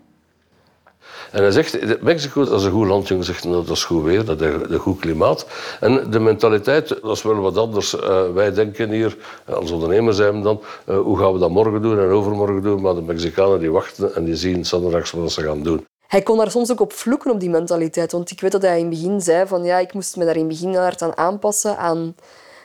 En 1.31 1.41
hij 1.41 1.51
zegt, 1.51 2.01
Mexico 2.01 2.45
dat 2.45 2.59
is 2.59 2.65
een 2.65 2.71
goed 2.71 2.87
land, 2.87 3.07
jongen. 3.07 3.25
Zegt, 3.25 3.43
dat 3.43 3.69
is 3.69 3.83
goed 3.83 4.03
weer, 4.03 4.25
dat 4.25 4.41
is 4.41 4.53
een 4.67 4.79
goed 4.79 4.99
klimaat. 4.99 5.47
En 5.79 6.11
de 6.11 6.19
mentaliteit, 6.19 6.87
dat 6.87 7.15
is 7.15 7.23
wel 7.23 7.35
wat 7.35 7.57
anders. 7.57 7.95
Uh, 7.95 8.31
wij 8.33 8.53
denken 8.53 8.89
hier, 8.89 9.17
als 9.45 9.71
ondernemer 9.71 10.13
zijn 10.13 10.37
we 10.37 10.41
dan, 10.41 10.61
uh, 10.89 10.99
hoe 10.99 11.17
gaan 11.17 11.33
we 11.33 11.39
dat 11.39 11.49
morgen 11.49 11.81
doen 11.81 11.99
en 11.99 12.09
overmorgen 12.09 12.61
doen? 12.61 12.81
Maar 12.81 12.95
de 12.95 13.01
Mexicanen 13.01 13.59
die 13.59 13.71
wachten 13.71 14.15
en 14.15 14.23
die 14.23 14.35
zien 14.35 14.65
zondags 14.65 15.11
wat 15.11 15.31
ze 15.31 15.41
gaan 15.41 15.63
doen. 15.63 15.85
Hij 16.11 16.21
kon 16.21 16.37
daar 16.37 16.51
soms 16.51 16.71
ook 16.71 16.79
op 16.79 16.93
vloeken, 16.93 17.31
op 17.31 17.39
die 17.39 17.49
mentaliteit. 17.49 18.11
Want 18.11 18.31
ik 18.31 18.41
weet 18.41 18.51
dat 18.51 18.61
hij 18.61 18.79
in 18.79 18.85
het 18.85 18.99
begin 18.99 19.21
zei 19.21 19.47
van 19.47 19.63
ja, 19.63 19.77
ik 19.77 19.93
moest 19.93 20.15
me 20.15 20.25
daar 20.25 20.35
in 20.35 20.39
het 20.39 20.49
begin 20.49 20.75
hard 20.75 21.01
aan 21.01 21.17
aanpassen. 21.17 21.77
Aan, 21.77 22.15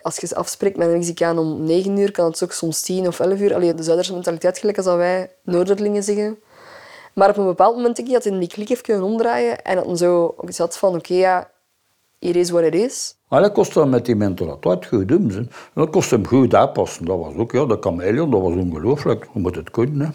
als 0.03 0.17
je 0.17 0.35
afspreekt 0.35 0.77
met 0.77 0.87
een 0.87 0.93
Mexicaan 0.93 1.39
om 1.39 1.65
negen 1.65 1.97
uur, 1.99 2.11
kan 2.11 2.31
het 2.31 2.45
ook 2.45 2.53
soms 2.53 2.81
tien 2.81 3.07
of 3.07 3.21
elf 3.21 3.41
uur. 3.41 3.55
Allee, 3.55 3.75
de 3.75 3.83
Zuiderse 3.83 4.13
mentaliteit, 4.13 4.59
gelijk 4.59 4.77
als 4.77 4.87
wij 4.87 5.31
Noorderlingen 5.43 6.03
zeggen. 6.03 6.39
Maar 7.15 7.29
op 7.29 7.37
een 7.37 7.45
bepaald 7.45 7.77
moment 7.77 7.97
denk 7.97 8.09
ik 8.09 8.15
dat 8.15 8.25
hij 8.25 8.39
die 8.39 8.49
klik 8.49 8.69
heeft 8.69 8.81
kunnen 8.81 9.03
omdraaien 9.03 9.63
en 9.63 9.77
dat 9.77 9.87
hij 9.87 9.97
zo 9.97 10.35
zat 10.47 10.79
van 10.79 10.95
oké, 10.95 11.15
ja, 11.15 11.51
hier 12.19 12.37
is 12.37 12.51
wat 12.51 12.63
het 12.63 12.75
is. 12.75 13.17
Maar 13.29 13.41
dat 13.41 13.53
kostte 13.53 13.81
hem 13.81 13.89
met 13.89 14.05
die 14.05 14.17
mentaliteit 14.17 14.87
goed 14.87 15.09
doen. 15.09 15.51
Dat 15.75 15.91
kostte 15.91 16.15
hem 16.15 16.27
goed 16.27 16.55
aanpassen. 16.55 17.05
Dat 17.05 17.19
was 17.19 17.35
ook, 17.35 17.53
ja, 17.53 17.65
de 17.65 17.77
chameleon, 17.81 18.31
dat 18.31 18.41
was 18.41 18.55
ongelooflijk. 18.55 19.29
Je 19.35 19.41
moet 19.41 19.57
het 19.57 19.71
kunnen. 19.71 20.15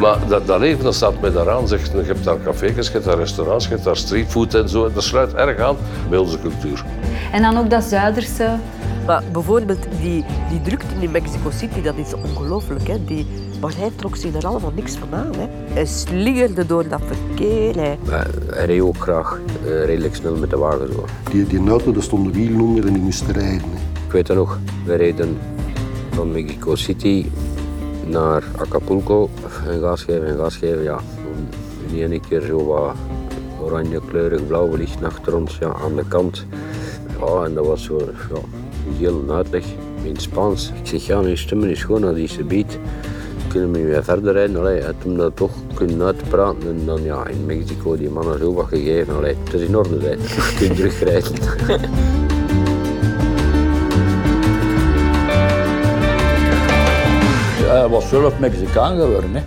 Maar 0.00 0.28
dat, 0.28 0.46
dat 0.46 0.60
leven 0.60 0.84
dat 0.84 0.94
staat 0.94 1.20
mij 1.20 1.32
daaraan. 1.32 1.68
Zegt, 1.68 1.90
je 1.92 2.02
hebt 2.02 2.24
daar 2.24 2.42
cafés, 2.44 2.86
je 2.86 2.92
hebt 2.92 3.04
daar 3.04 3.16
restaurants, 3.18 3.64
je 3.64 3.70
hebt 3.70 3.84
daar 3.84 3.96
streetfood 3.96 4.54
en 4.54 4.68
zo. 4.68 4.92
Dat 4.92 5.02
sluit 5.02 5.34
erg 5.34 5.58
aan 5.58 5.76
bij 6.10 6.18
onze 6.18 6.40
cultuur. 6.40 6.84
En 7.32 7.42
dan 7.42 7.56
ook 7.56 7.70
dat 7.70 7.84
Zuiderse. 7.84 8.56
Maar 9.06 9.22
bijvoorbeeld 9.32 9.86
die, 10.00 10.24
die 10.50 10.60
drukte 10.62 10.86
in 11.00 11.10
Mexico 11.10 11.50
City, 11.50 11.82
dat 11.82 11.94
is 11.96 12.14
ongelooflijk. 12.14 12.86
Hè? 12.86 13.04
Die, 13.04 13.26
hij 13.60 13.90
trok 13.96 14.16
zich 14.16 14.34
er 14.34 14.46
allemaal 14.46 14.72
niks 14.74 14.96
van 14.96 15.08
aan. 15.18 15.32
Hè? 15.36 15.46
Hij 15.74 15.86
slingerde 15.86 16.66
door 16.66 16.88
dat 16.88 17.00
verkeer. 17.06 17.74
Hij... 17.74 17.98
Maar 18.08 18.26
hij 18.46 18.64
reed 18.64 18.80
ook 18.80 18.96
graag 18.98 19.40
eh, 19.64 19.84
redelijk 19.84 20.14
snel 20.14 20.36
met 20.36 20.50
de 20.50 20.56
wagen. 20.58 20.92
Zo. 20.92 21.04
Die, 21.30 21.46
die 21.46 21.68
auto, 21.68 21.92
daar 21.92 22.02
stonden 22.02 22.32
wielen 22.32 22.60
onder 22.60 22.86
en 22.86 22.92
die 22.92 23.02
moesten 23.02 23.32
rijden. 23.32 23.60
hè. 23.60 24.02
Ik 24.06 24.12
weet 24.12 24.28
het 24.28 24.36
nog, 24.36 24.58
we 24.84 24.94
reden 24.94 25.38
van 26.10 26.32
Mexico 26.32 26.74
City 26.74 27.26
naar 28.08 28.44
Acapulco. 28.56 29.28
En 29.66 29.80
gas 29.80 30.02
geven 30.02 30.26
en 30.26 30.36
gas 30.36 30.56
geven, 30.56 30.82
ja. 30.82 31.00
In 31.90 32.02
ene 32.02 32.20
keer 32.20 32.40
zo 32.40 32.66
wat 32.66 32.94
oranje 33.62 34.00
kleurig 34.08 34.46
blauw 34.46 34.76
licht 34.76 35.04
achter 35.04 35.36
ons 35.36 35.58
ja, 35.58 35.74
aan 35.84 35.96
de 35.96 36.04
kant. 36.08 36.46
Ja, 37.20 37.44
en 37.44 37.54
dat 37.54 37.66
was 37.66 37.84
zo 37.84 37.98
ja, 37.98 38.40
een 38.86 38.96
hele 38.96 39.32
uitleg 39.32 39.64
in 40.02 40.16
Spaans. 40.16 40.72
Ik 40.80 40.86
zeg, 40.86 41.06
ja, 41.06 41.20
mijn 41.20 41.38
stemmen 41.38 41.70
is 41.70 41.82
gewoon, 41.82 42.16
is 42.16 42.36
de 42.36 42.44
beat. 42.44 42.78
Kunnen 43.48 43.72
we 43.72 43.82
weer 43.82 44.04
verder 44.04 44.32
rijden? 44.32 44.56
Allee, 44.56 44.82
toen 44.98 45.16
dat 45.16 45.36
toch 45.36 45.52
kunnen 45.74 46.02
uitpraten 46.02 46.68
en 46.68 46.86
dan 46.86 47.02
ja, 47.02 47.26
in 47.26 47.46
Mexico 47.46 47.96
die 47.96 48.10
mannen 48.10 48.38
zo 48.38 48.54
wat 48.54 48.66
gegeven. 48.66 49.16
Allee, 49.16 49.36
het 49.44 49.54
is 49.54 49.60
in 49.60 49.76
orde, 49.76 50.00
je 50.00 50.54
kunt 50.58 50.76
terugrijden. 50.76 51.32
Hij 57.68 57.88
was 57.88 58.08
zelf 58.08 58.38
Mexicaan 58.38 58.96
geworden. 58.96 59.34
Hè. 59.34 59.42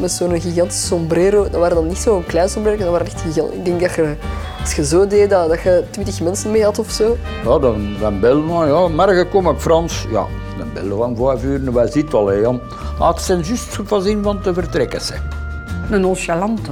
Met 0.00 0.10
zo'n 0.10 0.40
gigantische 0.40 0.86
sombrero. 0.86 1.42
Dat 1.42 1.60
waren 1.60 1.76
dan 1.76 1.86
niet 1.86 1.98
zo'n 1.98 2.26
klein 2.26 2.48
sombrero, 2.48 2.76
dat 2.78 2.90
waren 2.90 3.06
echt 3.06 3.20
gigantisch. 3.20 3.58
Ik 3.58 3.64
denk 3.64 3.80
dat 3.80 3.94
je, 3.94 4.14
als 4.60 4.74
je 4.74 4.84
zo 4.84 5.06
deed, 5.06 5.30
dat, 5.30 5.48
dat 5.48 5.60
je 5.62 5.84
twintig 5.90 6.20
mensen 6.20 6.50
mee 6.50 6.64
had 6.64 6.78
of 6.78 6.90
zo. 6.90 7.16
Ja, 7.44 7.58
dan, 7.58 7.94
dan 8.00 8.20
bellen 8.20 8.46
we, 8.46 8.66
ja, 8.66 8.88
morgen 8.88 9.28
kom 9.28 9.48
ik 9.48 9.58
Frans. 9.58 10.06
Ja, 10.10 10.26
dan 10.58 10.68
bellen 10.74 10.96
we 10.98 11.04
om 11.04 11.16
vijf 11.16 11.44
uur 11.44 11.66
en 11.66 11.72
wij 11.72 11.90
zitten 11.90 12.18
al. 12.18 12.26
hè, 12.26 12.34
Jan. 12.34 12.60
Ah, 12.98 13.08
het 13.08 13.20
zijn 13.20 13.40
juist 13.40 13.78
voorzien 13.84 14.22
van 14.22 14.40
te 14.40 14.54
vertrekken. 14.54 15.00
Ze. 15.00 15.14
Een 15.90 16.00
nonchalante 16.00 16.70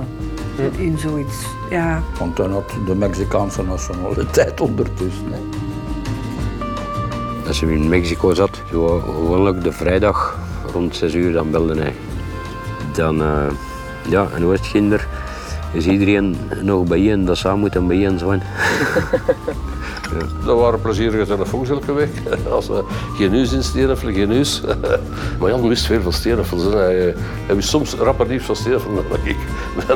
in 0.76 0.98
zoiets. 0.98 1.36
Ja. 1.70 2.02
Want 2.18 2.36
dan 2.36 2.52
had 2.52 2.70
de 2.86 2.94
Mexicaanse 2.94 3.62
nationaliteit 3.62 4.60
ondertussen. 4.70 5.24
Hè. 5.30 5.38
Als 7.46 7.60
hij 7.60 7.70
in 7.70 7.88
Mexico 7.88 8.34
zat, 8.34 8.62
zo 8.70 8.98
gewoonlijk 8.98 9.62
de 9.62 9.72
vrijdag 9.72 10.38
rond 10.72 10.96
6 10.96 11.14
uur, 11.14 11.32
dan 11.32 11.50
belde 11.50 11.80
hij. 11.80 11.94
Dan, 12.94 13.22
eh, 13.22 13.50
ja, 14.08 14.28
en 14.34 14.42
hoe 14.42 14.52
is 14.52 14.60
het 14.60 14.70
kinder? 14.70 15.06
Is 15.72 15.86
iedereen 15.86 16.36
nog 16.62 16.84
bijeen 16.84 17.24
dat 17.24 17.36
samen 17.36 17.58
moeten 17.58 17.86
bijeen 17.86 18.18
zijn? 18.18 18.42
Dat 20.44 20.58
waren 20.58 20.80
plezierige 20.80 21.26
telefoons 21.26 21.68
elke 21.68 21.92
week. 21.92 22.10
Als 22.50 22.66
we 22.68 22.84
geen 23.16 23.30
nieuws 23.30 23.52
in 23.52 23.62
Steenhoffen, 23.62 24.14
geen. 24.14 24.44
Maar 25.38 25.50
Jan 25.50 25.68
wist 25.68 25.86
veel 25.86 26.02
van 26.02 26.12
Steenhoffen. 26.12 26.58
hè. 26.58 26.78
Hij, 26.78 27.14
hij 27.46 27.54
wist 27.54 27.68
soms 27.68 27.94
rapper 27.94 28.26
nieuws 28.26 28.42
van 28.44 28.56
Steenhoffen 28.56 28.94
dan 28.94 29.04
dat 29.10 29.18
ik, 29.22 29.36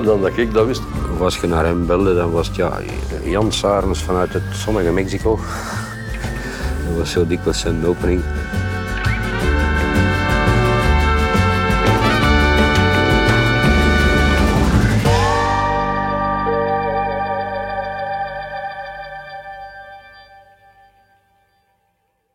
dan 0.05 0.21
dat, 0.21 0.37
ik 0.37 0.53
dat 0.53 0.67
wist. 0.67 0.83
Als 1.21 1.39
je 1.39 1.47
naar 1.47 1.65
hem 1.65 1.87
belde, 1.87 2.15
dan 2.15 2.31
was 2.31 2.47
het 2.47 2.57
ja, 2.57 2.79
Jan 3.25 3.53
Sarens 3.53 4.03
vanuit 4.03 4.33
het 4.33 4.43
zonnige 4.53 4.93
Mexico. 4.93 5.39
Dat 6.89 6.99
was 6.99 7.11
zo 7.11 7.27
dikwijls 7.27 7.61
zijn 7.61 7.87
opening. 7.87 8.23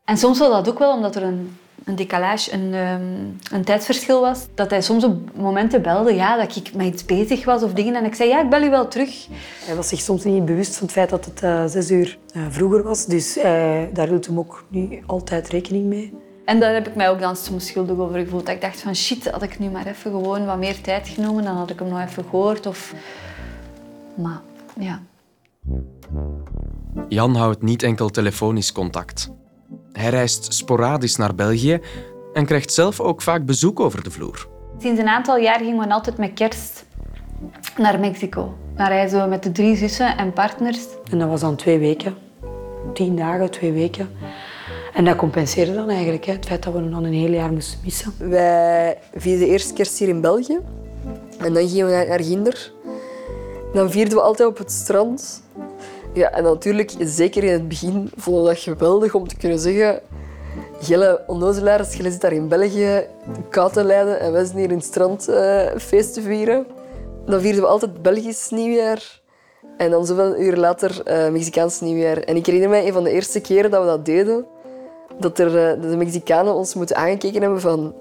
En 0.09 0.17
soms 0.17 0.39
was 0.39 0.49
dat 0.49 0.69
ook 0.69 0.79
wel 0.79 0.93
omdat 0.93 1.15
er 1.15 1.23
een, 1.23 1.57
een 1.83 1.95
decalage, 1.95 2.53
een, 2.53 2.73
ehm, 2.73 3.55
een 3.55 3.63
tijdsverschil 3.63 4.21
was. 4.21 4.47
Dat 4.55 4.69
hij 4.69 4.81
soms 4.81 5.03
op 5.03 5.35
momenten 5.35 5.81
belde 5.81 6.13
ja, 6.13 6.37
dat 6.37 6.55
ik 6.55 6.73
met 6.73 6.87
iets 6.87 7.05
bezig 7.05 7.45
was 7.45 7.63
of 7.63 7.73
dingen. 7.73 7.95
En 7.95 8.05
ik 8.05 8.15
zei, 8.15 8.29
ja, 8.29 8.41
ik 8.41 8.49
bel 8.49 8.61
u 8.61 8.69
wel 8.69 8.87
terug. 8.87 9.27
Hij 9.65 9.75
was 9.75 9.87
zich 9.87 9.99
soms 9.99 10.23
niet 10.23 10.45
bewust 10.45 10.75
van 10.75 10.83
het 10.83 10.95
feit 10.95 11.09
dat 11.09 11.25
het 11.25 11.43
eh, 11.43 11.65
zes 11.65 11.91
uur 11.91 12.17
eh, 12.33 12.41
vroeger 12.49 12.83
was. 12.83 13.05
Dus 13.05 13.37
eh, 13.37 13.43
daar 13.93 14.07
hield 14.07 14.25
hem 14.25 14.39
ook 14.39 14.65
niet 14.67 15.03
altijd 15.05 15.49
rekening 15.49 15.85
mee. 15.85 16.13
En 16.45 16.59
daar 16.59 16.73
heb 16.73 16.87
ik 16.87 16.95
mij 16.95 17.09
ook 17.09 17.19
dan 17.19 17.35
soms 17.35 17.67
schuldig 17.67 17.97
over 17.97 18.19
gevoeld. 18.19 18.45
Dat 18.45 18.55
ik 18.55 18.61
dacht 18.61 18.81
van, 18.81 18.95
shit, 18.95 19.29
had 19.31 19.41
ik 19.43 19.59
nu 19.59 19.69
maar 19.69 19.85
even 19.85 20.11
gewoon 20.11 20.45
wat 20.45 20.57
meer 20.57 20.81
tijd 20.81 21.07
genomen, 21.07 21.43
dan 21.43 21.55
had 21.55 21.69
ik 21.69 21.79
hem 21.79 21.87
nog 21.87 22.01
even 22.01 22.23
gehoord. 22.23 22.65
Of... 22.65 22.93
Maar, 24.15 24.41
ja. 24.79 25.01
Jan 27.07 27.35
houdt 27.35 27.61
niet 27.61 27.83
enkel 27.83 28.09
telefonisch 28.09 28.71
contact. 28.71 29.31
Hij 29.99 30.09
reist 30.09 30.53
sporadisch 30.53 31.15
naar 31.15 31.35
België 31.35 31.79
en 32.33 32.45
krijgt 32.45 32.73
zelf 32.73 32.99
ook 32.99 33.21
vaak 33.21 33.45
bezoek 33.45 33.79
over 33.79 34.03
de 34.03 34.11
vloer. 34.11 34.47
Sinds 34.77 34.99
een 34.99 35.07
aantal 35.07 35.37
jaar 35.37 35.59
gingen 35.59 35.87
we 35.87 35.93
altijd 35.93 36.17
met 36.17 36.33
kerst 36.33 36.85
naar 37.77 37.99
Mexico. 37.99 38.53
Dan 38.75 38.87
reizen 38.87 39.21
we 39.21 39.27
met 39.27 39.43
de 39.43 39.51
drie 39.51 39.75
zussen 39.75 40.17
en 40.17 40.33
partners. 40.33 40.79
En 41.11 41.19
dat 41.19 41.29
was 41.29 41.41
dan 41.41 41.55
twee 41.55 41.79
weken. 41.79 42.15
Tien 42.93 43.15
dagen, 43.15 43.51
twee 43.51 43.71
weken. 43.71 44.09
En 44.93 45.05
dat 45.05 45.15
compenseerde 45.15 45.73
dan 45.73 45.89
eigenlijk 45.89 46.25
hè, 46.25 46.33
het 46.33 46.45
feit 46.45 46.63
dat 46.63 46.73
we 46.73 46.79
hem 46.79 46.91
dan 46.91 47.03
een 47.03 47.13
heel 47.13 47.31
jaar 47.31 47.51
moesten 47.51 47.79
missen. 47.83 48.13
Wij 48.17 48.97
vierden 49.15 49.47
de 49.47 49.51
eerste 49.51 49.73
kerst 49.73 49.99
hier 49.99 50.07
in 50.07 50.21
België. 50.21 50.59
En 51.39 51.53
dan 51.53 51.67
gingen 51.67 51.85
we 51.85 51.91
naar, 51.91 52.07
naar 52.07 52.23
Ginder. 52.23 52.71
Dan 53.73 53.91
vierden 53.91 54.13
we 54.13 54.21
altijd 54.21 54.49
op 54.49 54.57
het 54.57 54.71
strand. 54.71 55.43
Ja, 56.13 56.31
en 56.31 56.43
natuurlijk, 56.43 56.91
zeker 56.99 57.43
in 57.43 57.51
het 57.51 57.67
begin, 57.67 58.11
vonden 58.15 58.43
we 58.43 58.49
dat 58.49 58.59
geweldig 58.59 59.13
om 59.13 59.27
te 59.27 59.37
kunnen 59.37 59.59
zeggen... 59.59 60.01
Gelle 60.81 61.23
onnozelaars, 61.27 61.95
jullie 61.95 62.11
zitten 62.11 62.29
daar 62.29 62.39
in 62.39 62.47
België 62.47 63.07
koud 63.49 63.73
te 63.73 63.83
lijden 63.83 64.19
en 64.19 64.31
wij 64.31 64.45
zijn 64.45 64.57
hier 64.57 64.69
in 64.69 64.77
het 64.77 64.85
strand 64.85 65.27
eh, 65.27 65.67
feest 65.77 66.13
te 66.13 66.21
vieren. 66.21 66.65
Dan 67.25 67.41
vierden 67.41 67.61
we 67.61 67.67
altijd 67.67 68.01
Belgisch 68.01 68.49
nieuwjaar. 68.49 69.21
En 69.77 69.91
dan 69.91 70.05
zoveel 70.05 70.37
uur 70.37 70.55
later 70.55 71.01
eh, 71.03 71.29
Mexicaans 71.29 71.79
nieuwjaar. 71.79 72.17
En 72.17 72.35
ik 72.35 72.45
herinner 72.45 72.69
mij 72.69 72.87
een 72.87 72.93
van 72.93 73.03
de 73.03 73.11
eerste 73.11 73.41
keren 73.41 73.71
dat 73.71 73.81
we 73.81 73.87
dat 73.87 74.05
deden, 74.05 74.45
dat 75.19 75.39
er, 75.39 75.47
eh, 75.47 75.81
de 75.81 75.97
Mexicanen 75.97 76.53
ons 76.53 76.73
moeten 76.73 76.95
aangekeken 76.95 77.41
hebben 77.41 77.61
van... 77.61 77.93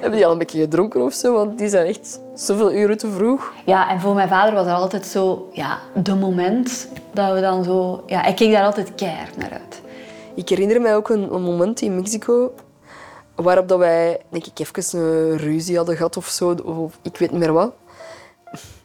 Hebben 0.00 0.18
die 0.18 0.26
al 0.26 0.32
een 0.32 0.38
beetje 0.38 0.60
gedronken 0.60 1.00
of 1.00 1.12
zo? 1.12 1.32
Want 1.32 1.58
die 1.58 1.68
zijn 1.68 1.86
echt 1.86 2.20
zoveel 2.34 2.72
uren 2.72 2.98
te 2.98 3.10
vroeg. 3.10 3.52
Ja, 3.64 3.90
en 3.90 4.00
voor 4.00 4.14
mijn 4.14 4.28
vader 4.28 4.54
was 4.54 4.64
dat 4.66 4.74
altijd 4.74 5.06
zo, 5.06 5.48
ja, 5.52 5.78
de 5.94 6.14
moment 6.14 6.88
dat 7.12 7.34
we 7.34 7.40
dan 7.40 7.64
zo... 7.64 8.02
Ja, 8.06 8.24
ik 8.24 8.36
keek 8.36 8.52
daar 8.52 8.64
altijd 8.64 8.94
keihard 8.94 9.36
naar 9.36 9.50
uit. 9.50 9.80
Ik 10.34 10.48
herinner 10.48 10.80
mij 10.80 10.96
ook 10.96 11.08
een, 11.08 11.34
een 11.34 11.42
moment 11.42 11.80
in 11.80 11.94
Mexico 11.94 12.52
waarop 13.34 13.68
dat 13.68 13.78
wij, 13.78 14.20
denk 14.28 14.46
ik, 14.46 14.58
even 14.58 15.00
een 15.00 15.36
ruzie 15.36 15.76
hadden 15.76 15.96
gehad 15.96 16.16
of 16.16 16.26
zo, 16.26 16.54
of 16.64 16.98
ik 17.02 17.16
weet 17.16 17.30
niet 17.30 17.40
meer 17.40 17.52
wat. 17.52 17.72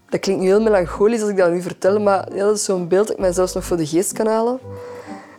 Dat 0.10 0.20
klinkt 0.20 0.42
nu 0.42 0.48
heel 0.48 0.62
melancholisch 0.62 1.22
als 1.22 1.30
ik 1.30 1.38
dat 1.38 1.52
nu 1.52 1.62
vertel, 1.62 2.00
maar 2.00 2.34
ja, 2.34 2.44
dat 2.46 2.56
is 2.56 2.64
zo'n 2.64 2.88
beeld 2.88 3.08
dat 3.08 3.16
ik 3.16 3.22
mij 3.22 3.34
zelfs 3.34 3.54
nog 3.54 3.64
voor 3.64 3.78
de 3.78 3.86
geest 3.86 4.14
kan 4.14 4.28
halen. 4.28 4.60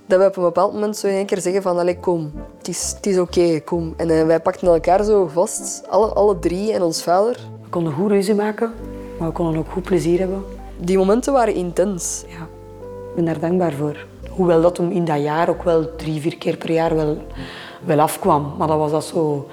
Dat 0.06 0.18
wij 0.18 0.26
op 0.26 0.36
een 0.36 0.42
bepaald 0.42 0.72
moment 0.72 0.96
zo 0.96 1.06
in 1.06 1.14
één 1.14 1.26
keer 1.26 1.40
zeggen 1.40 1.62
van, 1.62 1.78
allee, 1.78 2.00
kom, 2.00 2.32
het 2.58 2.68
is, 2.68 2.92
het 2.96 3.06
is 3.06 3.18
oké, 3.18 3.60
kom. 3.60 3.94
En 3.96 4.10
eh, 4.10 4.26
wij 4.26 4.40
pakten 4.40 4.68
elkaar 4.68 5.04
zo 5.04 5.26
vast, 5.26 5.82
alle, 5.88 6.06
alle 6.06 6.38
drie 6.38 6.72
en 6.72 6.82
ons 6.82 7.02
vader. 7.02 7.36
We 7.62 7.68
konden 7.68 7.92
goed 7.92 8.10
ruzie 8.10 8.34
maken, 8.34 8.72
maar 9.18 9.28
we 9.28 9.34
konden 9.34 9.58
ook 9.58 9.70
goed 9.70 9.82
plezier 9.82 10.18
hebben. 10.18 10.44
Die 10.78 10.98
momenten 10.98 11.32
waren 11.32 11.54
intens. 11.54 12.24
Ja, 12.28 12.42
ik 13.08 13.14
ben 13.14 13.24
daar 13.24 13.40
dankbaar 13.40 13.72
voor. 13.72 14.06
Hoewel 14.30 14.60
dat 14.60 14.76
hem 14.76 14.90
in 14.90 15.04
dat 15.04 15.22
jaar 15.22 15.48
ook 15.48 15.62
wel 15.62 15.94
drie, 15.96 16.20
vier 16.20 16.36
keer 16.36 16.56
per 16.56 16.70
jaar 16.70 16.94
wel, 16.94 17.16
wel 17.84 18.00
afkwam. 18.00 18.54
Maar 18.58 18.68
dat 18.68 18.78
was 18.78 18.90
dat 18.90 19.04
zo... 19.04 19.46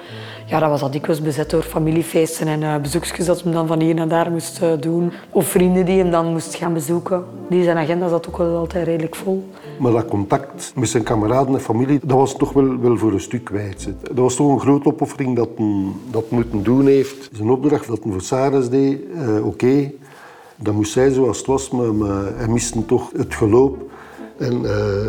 Ja, 0.46 0.58
dat 0.58 0.68
was 0.68 0.80
dat 0.80 0.92
dikwijls 0.92 1.20
bezet 1.22 1.50
door 1.50 1.62
familiefeesten 1.62 2.46
en 2.46 2.62
uh, 2.62 2.76
bezoekjes 2.76 3.26
dat 3.26 3.42
hem 3.42 3.52
dan 3.52 3.66
van 3.66 3.80
hier 3.80 3.94
naar 3.94 4.08
daar 4.08 4.30
moest 4.30 4.62
eh, 4.62 4.72
doen. 4.80 5.12
Of 5.30 5.46
vrienden 5.46 5.84
die 5.84 5.98
hem 5.98 6.10
dan 6.10 6.32
moest 6.32 6.54
gaan 6.54 6.72
bezoeken. 6.72 7.24
Die 7.48 7.62
zijn 7.62 7.76
agenda 7.76 8.08
zat 8.08 8.28
ook 8.28 8.36
wel 8.36 8.56
altijd 8.56 8.86
redelijk 8.86 9.14
vol. 9.14 9.48
Maar 9.78 9.92
dat 9.92 10.08
contact 10.08 10.72
met 10.76 10.88
zijn 10.88 11.02
kameraden 11.02 11.54
en 11.54 11.60
familie, 11.60 12.00
dat 12.02 12.16
was 12.16 12.36
toch 12.36 12.52
wel, 12.52 12.78
wel 12.78 12.96
voor 12.96 13.12
een 13.12 13.20
stuk 13.20 13.44
kwijt. 13.44 13.88
Dat 14.02 14.16
was 14.16 14.34
toch 14.36 14.52
een 14.52 14.60
grote 14.60 14.88
opoffering 14.88 15.36
dat 15.36 15.48
hij 15.56 15.86
dat 16.10 16.30
moeten 16.30 16.62
doen 16.62 16.86
heeft. 16.86 17.30
Zijn 17.32 17.50
opdracht 17.50 17.86
dat 17.86 18.02
hij 18.02 18.12
voor 18.12 18.22
Saras 18.22 18.70
deed, 18.70 18.98
eh, 19.14 19.46
oké. 19.46 19.90
Dat 20.56 20.74
moest 20.74 20.92
zijn 20.92 21.12
zoals 21.12 21.38
het 21.38 21.46
was, 21.46 21.70
maar, 21.70 22.36
hij 22.36 22.48
miste 22.48 22.86
toch 22.86 23.10
het 23.16 23.34
geloop. 23.34 23.76
En 24.38 24.60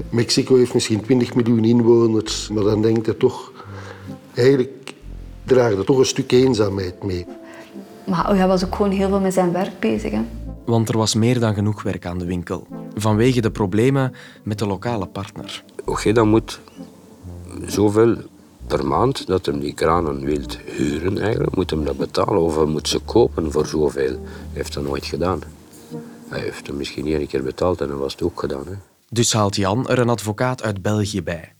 Mexico 0.10 0.56
heeft 0.56 0.74
misschien 0.74 1.02
20 1.02 1.36
miljoen 1.36 1.66
inwoners, 1.66 2.50
maar 2.50 2.64
dan 2.64 2.82
denkt 2.82 3.06
hij 3.06 3.16
toch... 3.16 3.54
Eigenlijk 4.34 4.72
draagt 5.46 5.78
er 5.78 5.86
toch 5.86 5.98
een 5.98 6.06
stuk 6.06 6.32
eenzaamheid 6.32 7.04
mee. 7.04 7.26
Maar 8.06 8.36
hij 8.36 8.48
was 8.48 8.66
ook 8.66 8.76
gewoon 8.76 8.92
heel 8.92 9.10
veel 9.10 9.20
met 9.20 9.34
zijn 9.34 9.52
werk 9.52 9.80
bezig. 9.80 10.12
Hè. 10.12 10.22
Want 10.66 10.90
er 10.90 10.98
was 10.98 11.16
meer 11.16 11.40
dan 11.40 11.54
genoeg 11.54 11.84
werk 11.84 12.06
aan 12.06 12.18
de 12.18 12.26
winkel. 12.26 12.68
Vanwege 12.96 13.42
de 13.42 13.52
problemen 13.52 14.14
met 14.44 14.60
de 14.60 14.68
lokale 14.68 15.06
partner. 15.06 15.64
Ojeda 15.86 16.24
moet 16.24 16.60
zoveel 17.66 18.16
per 18.68 18.88
maand 18.88 19.28
dat 19.28 19.46
hem 19.46 19.60
die 19.60 19.74
kranen 19.74 20.26
wil 20.26 20.42
huren, 20.66 21.18
eigenlijk, 21.18 21.56
moet 21.56 21.70
hem 21.70 21.86
dat 21.86 21.98
betalen 21.98 22.42
of 22.42 22.56
hij 22.56 22.66
moet 22.66 22.88
ze 22.88 23.00
kopen 23.00 23.52
voor 23.52 23.66
zoveel. 23.66 24.12
Hij 24.12 24.20
heeft 24.52 24.74
dat 24.74 24.84
nooit 24.84 25.06
gedaan. 25.06 25.42
Hij 26.30 26.40
heeft 26.40 26.68
hem 26.68 26.78
misschien 26.78 27.08
één 27.08 27.28
keer 27.28 27.44
betaald 27.44 27.82
en 27.82 27.88
dan 27.88 27.98
was 27.98 28.12
het 28.12 28.22
ook 28.22 28.40
gedaan. 28.40 28.66
Hè. 28.66 28.74
Dus 29.10 29.34
haalt 29.34 29.56
Jan 29.56 29.88
er 29.88 30.00
een 30.00 30.10
advocaat 30.10 30.64
uit 30.64 30.82
België 30.82 31.24
bij. 31.24 31.55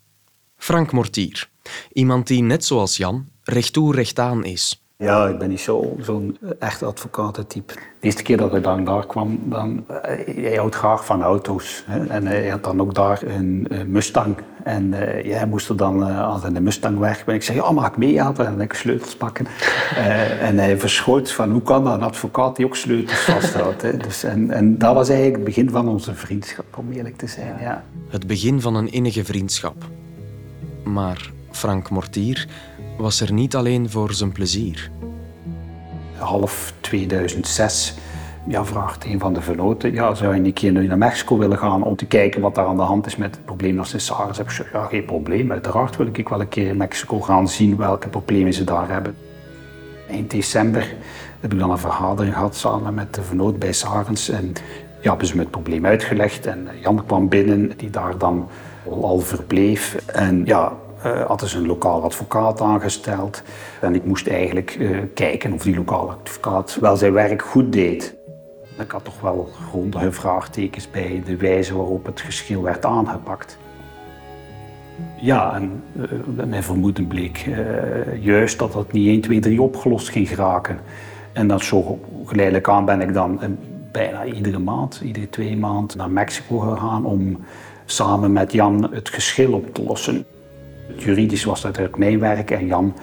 Frank 0.66 0.92
Mortier. 0.92 1.50
Iemand 1.94 2.28
die, 2.28 2.42
net 2.44 2.66
zoals 2.66 2.98
Jan, 2.98 3.28
recht 3.44 3.74
toe 3.74 3.94
recht 3.96 4.20
aan 4.20 4.44
is. 4.46 4.84
Ja, 4.98 5.28
ik 5.28 5.38
ben 5.38 5.50
niet 5.50 5.60
zo- 5.60 5.96
zo'n 6.02 6.38
echt 6.60 6.84
advocatentype. 6.84 7.74
De 7.74 7.80
eerste 8.00 8.24
keer 8.24 8.38
dat 8.38 8.56
ik 8.56 8.64
dan 8.64 8.84
daar 8.86 9.06
kwam, 9.06 9.40
dan, 9.44 9.84
eh, 9.88 10.44
hij 10.44 10.56
houdt 10.56 10.76
graag 10.76 11.06
van 11.06 11.22
auto's. 11.22 11.84
Hè. 11.88 12.06
En 12.08 12.28
hij 12.28 12.48
had 12.50 12.64
dan 12.64 12.82
ook 12.82 12.94
daar 12.94 13.24
een, 13.24 13.68
Mustang. 13.88 14.36
En 14.64 14.94
eh, 14.94 15.26
jij 15.26 15.48
moest 15.48 15.70
er 15.70 15.78
dan, 15.78 16.08
eh, 16.08 16.28
als 16.28 16.42
hij 16.42 16.52
de 16.52 16.62
Mustang 16.62 16.98
weg 17.00 17.26
ben, 17.26 17.36
ik 17.36 17.44
zei, 17.44 17.58
ja, 17.58 17.72
mag 17.72 17.88
ik 17.88 17.98
meehelpen? 17.98 18.46
En 18.46 18.52
dan 18.52 18.62
ik 18.62 18.74
sleutels 18.74 19.16
pakken. 19.16 19.48
En 20.48 20.58
hij 20.58 20.80
verschoot 20.80 21.32
van, 21.32 21.52
hoe 21.52 21.62
kan 21.62 21.84
dat, 21.84 21.94
een 21.94 22.04
advocaat 22.04 22.56
die 22.56 22.66
ook 22.66 22.76
sleutels 22.76 23.20
vasthoudt? 23.20 23.82
Hè. 23.82 23.98
Dus, 23.98 24.24
en, 24.24 24.52
en 24.52 24.78
dat 24.78 24.94
was 24.94 25.08
eigenlijk 25.10 25.38
het 25.38 25.46
begin 25.46 25.70
van 25.70 25.88
onze 25.88 26.16
vriendschap, 26.16 26.78
om 26.78 26.92
eerlijk 26.92 27.18
te 27.18 27.28
zijn. 27.28 27.56
Ja. 27.62 27.84
Het 28.10 28.28
begin 28.28 28.62
van 28.62 28.76
een 28.76 28.92
innige 28.92 29.26
vriendschap. 29.26 29.76
Maar 30.86 31.32
Frank 31.52 31.90
Mortier 31.90 32.48
was 32.98 33.22
er 33.22 33.34
niet 33.34 33.56
alleen 33.56 33.90
voor 33.90 34.14
zijn 34.14 34.32
plezier. 34.32 34.92
half 36.18 36.74
2006 36.80 37.94
ja, 38.48 38.66
vraagt 38.66 39.06
een 39.06 39.20
van 39.20 39.34
de 39.34 39.42
vernoten, 39.42 39.94
ja, 39.94 40.14
zou 40.14 40.36
je 40.36 40.42
een 40.42 40.54
keer 40.54 40.72
naar 40.72 40.98
Mexico 40.98 41.38
willen 41.38 41.58
gaan 41.58 41.84
om 41.84 41.96
te 41.96 42.06
kijken 42.06 42.42
wat 42.42 42.56
daar 42.56 42.66
aan 42.66 42.76
de 42.76 42.82
hand 42.82 43.06
is 43.06 43.16
met 43.16 43.36
het 43.36 43.46
probleem 43.46 43.76
dat 43.76 43.88
ze? 43.88 43.98
Ik 44.42 44.50
zeg, 44.50 44.72
ja, 44.72 44.86
geen 44.86 45.06
probleem. 45.06 45.52
Uiteraard 45.52 45.96
wil 45.96 46.08
ik 46.12 46.30
wel 46.30 46.42
een 46.42 46.48
keer 46.48 46.68
in 46.68 46.78
Mexico 46.78 47.22
gaan 47.22 47.48
zien 47.48 47.78
welke 47.78 48.08
problemen 48.08 48.54
ze 48.54 48.64
daar 48.64 48.90
hebben. 48.90 49.16
Eind 50.10 50.32
december 50.32 50.96
heb 51.40 51.54
ik 51.54 51.60
dan 51.60 51.72
een 51.72 51.78
vergadering 51.78 52.34
gehad 52.34 52.56
samen 52.56 52.94
met 52.94 53.14
de 53.14 53.22
vernoot 53.22 53.60
bij 53.60 53.74
Sarens. 53.74 54.30
En 54.30 54.54
ja, 55.02 55.10
hebben 55.10 55.28
ze 55.28 55.36
me 55.36 55.42
het 55.42 55.52
probleem 55.52 55.86
uitgelegd. 55.86 56.46
En 56.46 56.68
Jan 56.82 57.06
kwam 57.06 57.30
binnen, 57.30 57.72
die 57.78 57.90
daar 57.90 58.18
dan 58.18 58.48
al 58.90 59.20
verbleef. 59.20 59.96
En 60.06 60.46
ja, 60.46 60.74
eh, 61.06 61.26
hadden 61.26 61.50
ze 61.50 61.58
een 61.58 61.66
lokaal 61.66 62.04
advocaat 62.04 62.62
aangesteld. 62.62 63.44
En 63.82 63.96
ik 63.96 64.06
moest 64.06 64.28
eigenlijk 64.28 64.78
eh, 64.80 64.90
kijken 65.14 65.54
of 65.54 65.64
die 65.64 65.76
lokale 65.76 66.12
advocaat 66.12 66.78
wel 66.82 66.98
zijn 66.98 67.14
werk 67.14 67.42
goed 67.42 67.74
deed. 67.74 68.16
Ik 68.80 68.92
had 68.92 69.04
toch 69.04 69.22
wel 69.22 69.50
grondige 69.70 70.12
vraagtekens 70.12 70.92
bij 70.92 71.24
de 71.26 71.36
wijze 71.38 71.76
waarop 71.76 72.06
het 72.06 72.22
geschil 72.22 72.62
werd 72.62 72.86
aangepakt. 72.86 73.58
Ja, 75.22 75.56
en 75.56 75.84
eh, 75.96 76.46
mijn 76.46 76.64
vermoeden 76.64 77.08
bleek 77.08 77.46
juist 78.20 78.60
dat 78.60 78.74
het 78.74 78.92
niet 78.92 79.08
1, 79.08 79.22
2, 79.22 79.40
3 79.40 79.62
opgelost 79.62 80.10
ging 80.10 80.28
geraken. 80.28 80.80
En 81.34 81.48
dat 81.48 81.62
zo 81.62 82.00
geleidelijk 82.26 82.70
aan 82.70 82.86
ben 82.86 83.02
ik 83.02 83.14
dan 83.14 83.40
bijna 83.92 84.26
iedere 84.26 84.60
maand, 84.60 85.02
iedere 85.04 85.30
twee 85.30 85.58
maanden 85.58 85.98
naar 85.98 86.12
Mexico 86.12 86.58
gegaan 86.58 87.06
om 87.06 87.38
samen 87.86 88.34
met 88.34 88.52
Jan 88.52 88.90
het 88.92 89.10
geschil 89.10 89.54
op 89.54 89.74
te 89.74 89.84
lossen. 89.84 90.26
Juridisch 90.98 91.44
was 91.44 91.62
dat 91.62 91.78
uit 91.78 91.98
mijn 91.98 92.20
werk 92.20 92.52
en 92.52 92.66
Jan, 92.66 92.96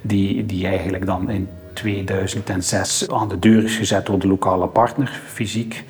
die, 0.00 0.46
die 0.46 0.66
eigenlijk 0.66 1.06
dan 1.06 1.30
in 1.30 1.48
2006 1.72 3.08
aan 3.10 3.28
de 3.28 3.38
deur 3.38 3.64
is 3.64 3.76
gezet 3.76 4.06
door 4.06 4.18
de 4.18 4.26
lokale 4.26 4.66
partner, 4.66 5.20
fysiek, 5.26 5.84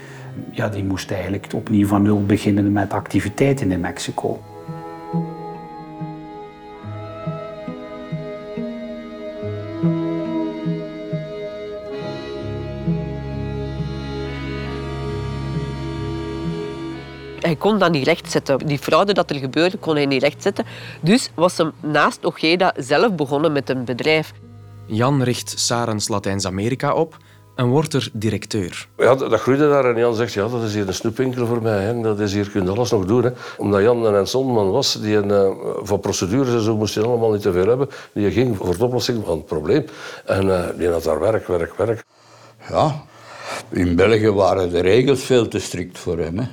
ja, 0.53 0.69
die 0.69 0.85
moest 0.85 1.11
eigenlijk 1.11 1.47
opnieuw 1.55 1.87
van 1.87 2.03
nul 2.03 2.27
beginnen 2.27 2.73
met 2.73 2.93
activiteiten 2.93 3.73
in 3.73 3.81
Mexico. 3.81 4.41
Kon 17.59 17.79
dat 17.79 17.91
niet 17.91 18.05
rechtzetten. 18.05 18.59
Die 18.59 18.79
fraude 18.79 19.13
dat 19.13 19.31
er 19.31 19.37
gebeurde, 19.37 19.77
kon 19.77 19.95
hij 19.95 20.07
niet 20.07 20.23
rechtzetten. 20.23 20.65
Dus 21.01 21.31
was 21.35 21.57
hem 21.57 21.73
naast 21.81 22.25
Ojeda 22.25 22.75
zelf 22.77 23.15
begonnen 23.15 23.53
met 23.53 23.71
een 23.71 23.85
bedrijf. 23.85 24.33
Jan 24.87 25.23
richt 25.23 25.55
Sarens 25.57 26.09
Latijns-Amerika 26.09 26.95
op 26.95 27.17
en 27.59 27.67
wordt 27.67 27.95
er 27.95 28.11
directeur. 28.13 28.89
Ja, 28.97 29.15
dat 29.15 29.31
dat 29.31 29.41
groeide 29.41 29.69
daar 29.69 29.85
en 29.85 29.99
Jan 29.99 30.15
zegt, 30.15 30.33
ja, 30.33 30.49
dat 30.49 30.63
is 30.63 30.75
hier 30.75 30.87
een 30.87 30.95
snoepwinkel 30.95 31.47
voor 31.47 31.63
mij. 31.63 31.83
Hè. 31.83 32.01
Dat 32.01 32.21
is 32.21 32.33
hier, 32.33 32.51
kun 32.51 32.65
je 32.65 32.71
alles 32.71 32.91
nog 32.91 33.05
doen. 33.05 33.23
Hè. 33.23 33.31
Omdat 33.57 33.81
Jan 33.81 34.05
een 34.05 34.27
zondman 34.27 34.71
was, 34.71 35.01
die 35.01 35.17
een, 35.17 35.31
eh, 35.31 35.51
van 35.83 36.01
procedures 36.01 36.55
en 36.55 36.61
zo 36.61 36.77
moest 36.77 36.95
je 36.95 37.03
allemaal 37.03 37.33
niet 37.33 37.43
te 37.43 37.53
veel 37.53 37.67
hebben. 37.67 37.89
Die 38.13 38.31
ging 38.31 38.57
voor 38.57 38.77
de 38.77 38.85
oplossing 38.85 39.25
van 39.25 39.37
het 39.37 39.47
probleem. 39.47 39.85
En 40.25 40.55
eh, 40.55 40.69
die 40.77 40.89
had 40.89 41.03
daar 41.03 41.21
werk, 41.21 41.47
werk, 41.47 41.75
werk. 41.77 42.05
Ja, 42.69 43.03
in 43.69 43.97
België 43.97 44.31
waren 44.31 44.71
de 44.71 44.81
regels 44.81 45.21
veel 45.21 45.49
te 45.49 45.59
strikt 45.59 45.99
voor 45.99 46.19
hem. 46.19 46.39
Hè. 46.39 46.47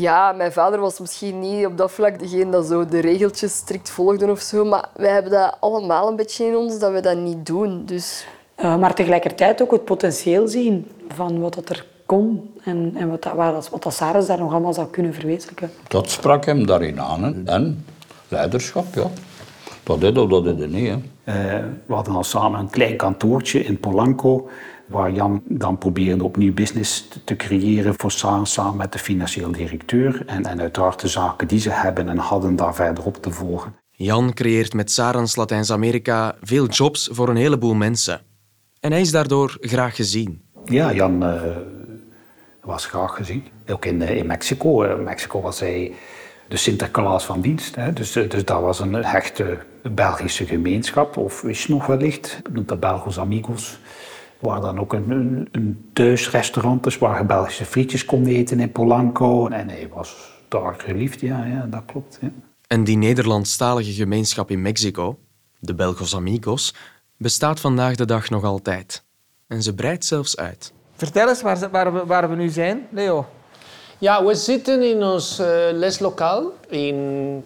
Ja, 0.00 0.32
mijn 0.32 0.52
vader 0.52 0.80
was 0.80 1.00
misschien 1.00 1.38
niet 1.40 1.66
op 1.66 1.76
dat 1.76 1.90
vlak 1.90 2.18
degene 2.18 2.50
dat 2.50 2.66
zo 2.66 2.84
de 2.86 3.00
regeltjes 3.00 3.54
strikt 3.54 3.90
volgde 3.90 4.30
of 4.30 4.40
zo, 4.40 4.64
maar 4.64 4.88
wij 4.96 5.10
hebben 5.10 5.32
dat 5.32 5.56
allemaal 5.60 6.08
een 6.08 6.16
beetje 6.16 6.44
in 6.46 6.56
ons 6.56 6.78
dat 6.78 6.92
we 6.92 7.00
dat 7.00 7.16
niet 7.16 7.46
doen. 7.46 7.82
Dus 7.84 8.26
Eh, 8.54 8.76
maar 8.76 8.94
tegelijkertijd 8.94 9.62
ook 9.62 9.70
het 9.70 9.84
potentieel 9.84 10.48
zien 10.48 10.86
van 11.08 11.40
wat 11.40 11.54
dat 11.54 11.68
er 11.68 11.86
kon 12.06 12.50
en, 12.64 12.92
en 12.96 13.10
wat, 13.10 13.22
dat, 13.22 13.68
wat 13.68 13.82
dat 13.82 13.94
Sarah 13.94 14.26
daar 14.26 14.38
nog 14.38 14.52
allemaal 14.52 14.72
zou 14.74 14.86
kunnen 14.86 15.14
verwezenlijken. 15.14 15.70
Dat 15.88 16.10
sprak 16.10 16.44
hem 16.44 16.66
daarin 16.66 17.00
aan. 17.00 17.22
Hè. 17.22 17.32
En 17.44 17.84
leiderschap, 18.28 18.94
ja. 18.94 19.06
Dat 19.82 20.00
deed 20.00 20.18
of 20.18 20.28
dat 20.30 20.44
deed 20.44 20.58
hij 20.58 20.66
niet. 20.66 20.88
Hè. 20.88 20.96
Eh, 21.24 21.64
we 21.86 21.94
hadden 21.94 22.14
al 22.14 22.24
samen 22.24 22.60
een 22.60 22.70
klein 22.70 22.96
kantoortje 22.96 23.64
in 23.64 23.80
Polanco, 23.80 24.48
waar 24.88 25.12
Jan 25.12 25.42
dan 25.44 25.78
probeerde 25.78 26.24
opnieuw 26.24 26.54
business 26.54 27.08
te- 27.24 27.36
creëren 27.36 27.94
voor 27.96 28.10
samen, 28.10 28.46
samen 28.46 28.76
met 28.76 28.92
de 28.92 28.98
financieel 28.98 29.52
directeur. 29.52 30.22
En, 30.26 30.44
en 30.46 30.60
uiteraard 30.60 31.00
de 31.00 31.08
zaken 31.08 31.48
die 31.48 31.60
ze 31.60 31.70
hebben 31.70 32.08
en 32.08 32.18
hadden 32.18 32.56
daar 32.56 32.74
verderop 32.74 33.22
te 33.22 33.30
volgen. 33.30 33.74
Jan 33.90 34.32
creëert 34.34 34.74
met 34.74 34.90
Sarens 34.90 35.36
Latijns-Amerika 35.36 36.36
veel 36.40 36.66
jobs 36.66 37.08
voor 37.12 37.28
een 37.28 37.36
heleboel 37.36 37.74
mensen. 37.74 38.20
En 38.80 38.92
hij 38.92 39.00
is 39.00 39.10
daardoor 39.10 39.56
graag 39.60 39.96
gezien. 39.96 40.42
Ja, 40.64 40.92
Jan 40.92 41.22
eh, 41.24 41.42
was 42.62 42.86
graag 42.86 43.14
gezien. 43.16 43.44
Ook 43.68 43.84
in, 43.84 44.02
eh, 44.02 44.16
in 44.16 44.26
Mexico. 44.26 44.82
Eh, 44.82 45.04
Mexico 45.04 45.40
was 45.40 45.60
hij 45.60 45.92
de 46.48 46.56
Sinterklaas 46.56 47.24
van 47.24 47.40
dienst. 47.40 47.74
Hè. 47.76 47.92
Dus, 47.92 48.12
dus 48.12 48.44
dat 48.44 48.60
was 48.60 48.80
een 48.80 48.94
hechte 48.94 49.58
Belgische 49.90 50.46
gemeenschap. 50.46 51.16
Of 51.16 51.42
is 51.44 51.68
nog 51.68 51.86
wellicht, 51.86 52.40
noemt 52.52 52.68
dat 52.68 52.80
Belgos 52.80 53.18
Amigos. 53.18 53.78
Waar 54.38 54.60
dan 54.60 54.80
ook 54.80 54.92
een, 54.92 55.10
een, 55.10 55.48
een 55.52 55.90
thuisrestaurant 55.92 56.86
is 56.86 56.98
waar 56.98 57.18
je 57.18 57.26
Belgische 57.26 57.64
frietjes 57.64 58.04
kon 58.04 58.26
eten 58.26 58.60
in 58.60 58.72
Polanco. 58.72 59.48
En 59.48 59.68
hij 59.68 59.88
was 59.92 60.16
daar 60.48 60.74
geliefd, 60.78 61.20
ja, 61.20 61.44
ja 61.44 61.66
dat 61.70 61.82
klopt. 61.86 62.18
Ja. 62.20 62.30
En 62.66 62.84
die 62.84 62.96
Nederlandstalige 62.96 63.92
gemeenschap 63.92 64.50
in 64.50 64.62
Mexico, 64.62 65.18
de 65.58 65.74
Belgos 65.74 66.14
Amigos, 66.14 66.74
bestaat 67.16 67.60
vandaag 67.60 67.94
de 67.94 68.04
dag 68.04 68.30
nog 68.30 68.44
altijd. 68.44 69.04
En 69.46 69.62
ze 69.62 69.74
breidt 69.74 70.04
zelfs 70.04 70.36
uit. 70.36 70.72
Vertel 70.92 71.28
eens 71.28 71.42
waar, 71.42 71.70
waar, 71.70 71.92
we, 71.94 72.06
waar 72.06 72.30
we 72.30 72.36
nu 72.36 72.48
zijn, 72.48 72.86
Leo. 72.90 73.26
Ja, 73.98 74.24
we 74.24 74.34
zitten 74.34 74.82
in 74.82 75.02
ons 75.02 75.38
eh, 75.38 75.46
leslokaal 75.72 76.52
in 76.68 76.96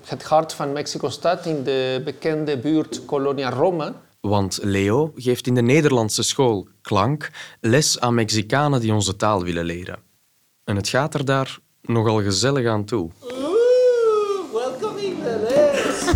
het 0.05 0.23
hart 0.23 0.53
van 0.53 0.73
Mexico-stad, 0.73 1.47
in 1.47 1.63
de 1.63 2.01
bekende 2.05 2.59
buurt 2.59 3.05
Colonia 3.05 3.51
Roma. 3.51 3.93
Want 4.29 4.59
Leo 4.63 5.13
geeft 5.15 5.47
in 5.47 5.55
de 5.55 5.63
Nederlandse 5.63 6.23
school 6.23 6.69
klank 6.83 7.31
les 7.61 8.01
aan 8.01 8.15
Mexicanen 8.15 8.81
die 8.81 8.93
onze 8.93 9.17
taal 9.17 9.43
willen 9.45 9.65
leren. 9.65 9.99
En 10.65 10.77
het 10.77 10.89
gaat 10.89 11.15
er 11.15 11.25
daar 11.25 11.59
nogal 11.83 12.23
gezellig 12.23 12.67
aan 12.67 12.85
toe. 12.85 13.11
Welkom 14.53 14.97
in 14.97 15.17
de 15.23 15.47
les. 15.49 16.15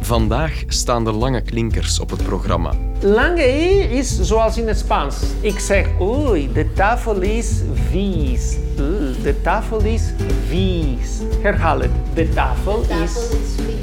Vandaag 0.06 0.62
staan 0.66 1.04
de 1.04 1.12
lange 1.12 1.42
klinkers 1.42 2.00
op 2.00 2.10
het 2.10 2.22
programma. 2.22 2.74
Lange 3.00 3.42
i 3.42 3.96
is 3.98 4.20
zoals 4.20 4.58
in 4.58 4.68
het 4.68 4.78
Spaans. 4.78 5.16
Ik 5.40 5.58
zeg, 5.58 6.00
oei, 6.00 6.52
de 6.52 6.72
tafel 6.72 7.20
is 7.20 7.62
vies. 7.90 8.56
Oeh, 8.78 9.22
De 9.22 9.40
tafel 9.42 9.80
is 9.80 10.02
vies. 10.48 11.20
Herhaal 11.42 11.80
het. 11.80 11.90
De 12.14 12.28
tafel 12.28 12.80
is 12.80 13.12
vies. 13.56 13.75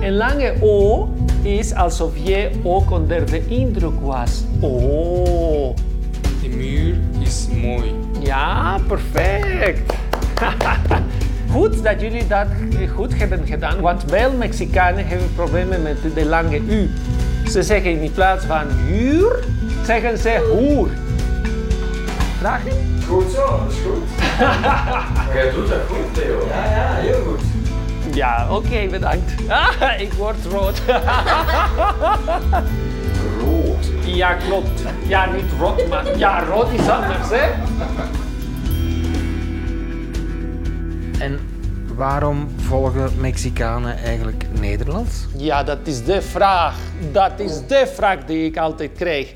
En 0.00 0.16
lange 0.16 0.54
o 0.60 1.08
is 1.42 1.74
alsof 1.74 2.12
je 2.22 2.50
ook 2.62 2.90
onder 2.90 3.26
de 3.26 3.46
indruk 3.46 4.00
was. 4.00 4.44
Oh. 4.60 5.76
De 6.42 6.48
muur 6.48 6.94
is 7.18 7.48
mooi. 7.62 7.94
Ja, 8.20 8.78
perfect. 8.88 9.92
goed 11.52 11.82
dat 11.82 12.00
jullie 12.00 12.26
dat 12.26 12.46
goed 12.94 13.18
hebben 13.18 13.46
gedaan, 13.46 13.80
want 13.80 14.04
veel 14.06 14.32
Mexicanen 14.32 15.06
hebben 15.06 15.34
problemen 15.34 15.82
met 15.82 15.96
de 16.14 16.24
lange 16.24 16.58
U. 16.58 16.90
Ze 17.50 17.62
zeggen 17.62 18.00
in 18.00 18.12
plaats 18.12 18.44
van 18.44 18.66
huur, 18.86 19.44
zeggen 19.84 20.18
ze 20.18 20.48
hoer. 20.52 20.88
Vraag? 22.38 22.62
Goed 23.08 23.30
zo, 23.30 23.60
dat 23.64 23.72
is 23.72 23.78
goed. 23.78 24.08
Jij 25.34 25.50
doet 25.50 25.68
dat 25.68 25.80
goed, 25.88 26.14
Theo. 26.14 26.46
Ja, 26.48 26.64
ja, 26.64 26.94
heel 26.94 27.22
goed. 27.26 27.49
Ja, 28.14 28.46
oké, 28.50 28.86
bedankt. 28.90 29.32
Ah, 29.48 30.00
ik 30.00 30.12
word 30.12 30.44
rood. 30.50 30.82
rood? 33.40 33.90
Ja, 34.04 34.34
klopt. 34.34 34.82
Ja, 35.06 35.32
niet 35.32 35.44
rood, 35.58 35.88
maar 35.88 36.18
ja, 36.18 36.44
rood 36.44 36.72
is 36.72 36.88
anders, 36.88 37.28
hè? 37.28 37.50
En 41.24 41.38
waarom 41.94 42.48
volgen 42.56 43.10
Mexicanen 43.16 43.96
eigenlijk 43.98 44.44
Nederlands? 44.60 45.26
Ja, 45.36 45.62
dat 45.62 45.78
is 45.84 46.04
de 46.04 46.22
vraag. 46.22 46.78
Dat 47.12 47.32
is 47.36 47.66
de 47.66 47.90
vraag 47.94 48.24
die 48.24 48.44
ik 48.44 48.56
altijd 48.56 48.90
krijg. 48.96 49.32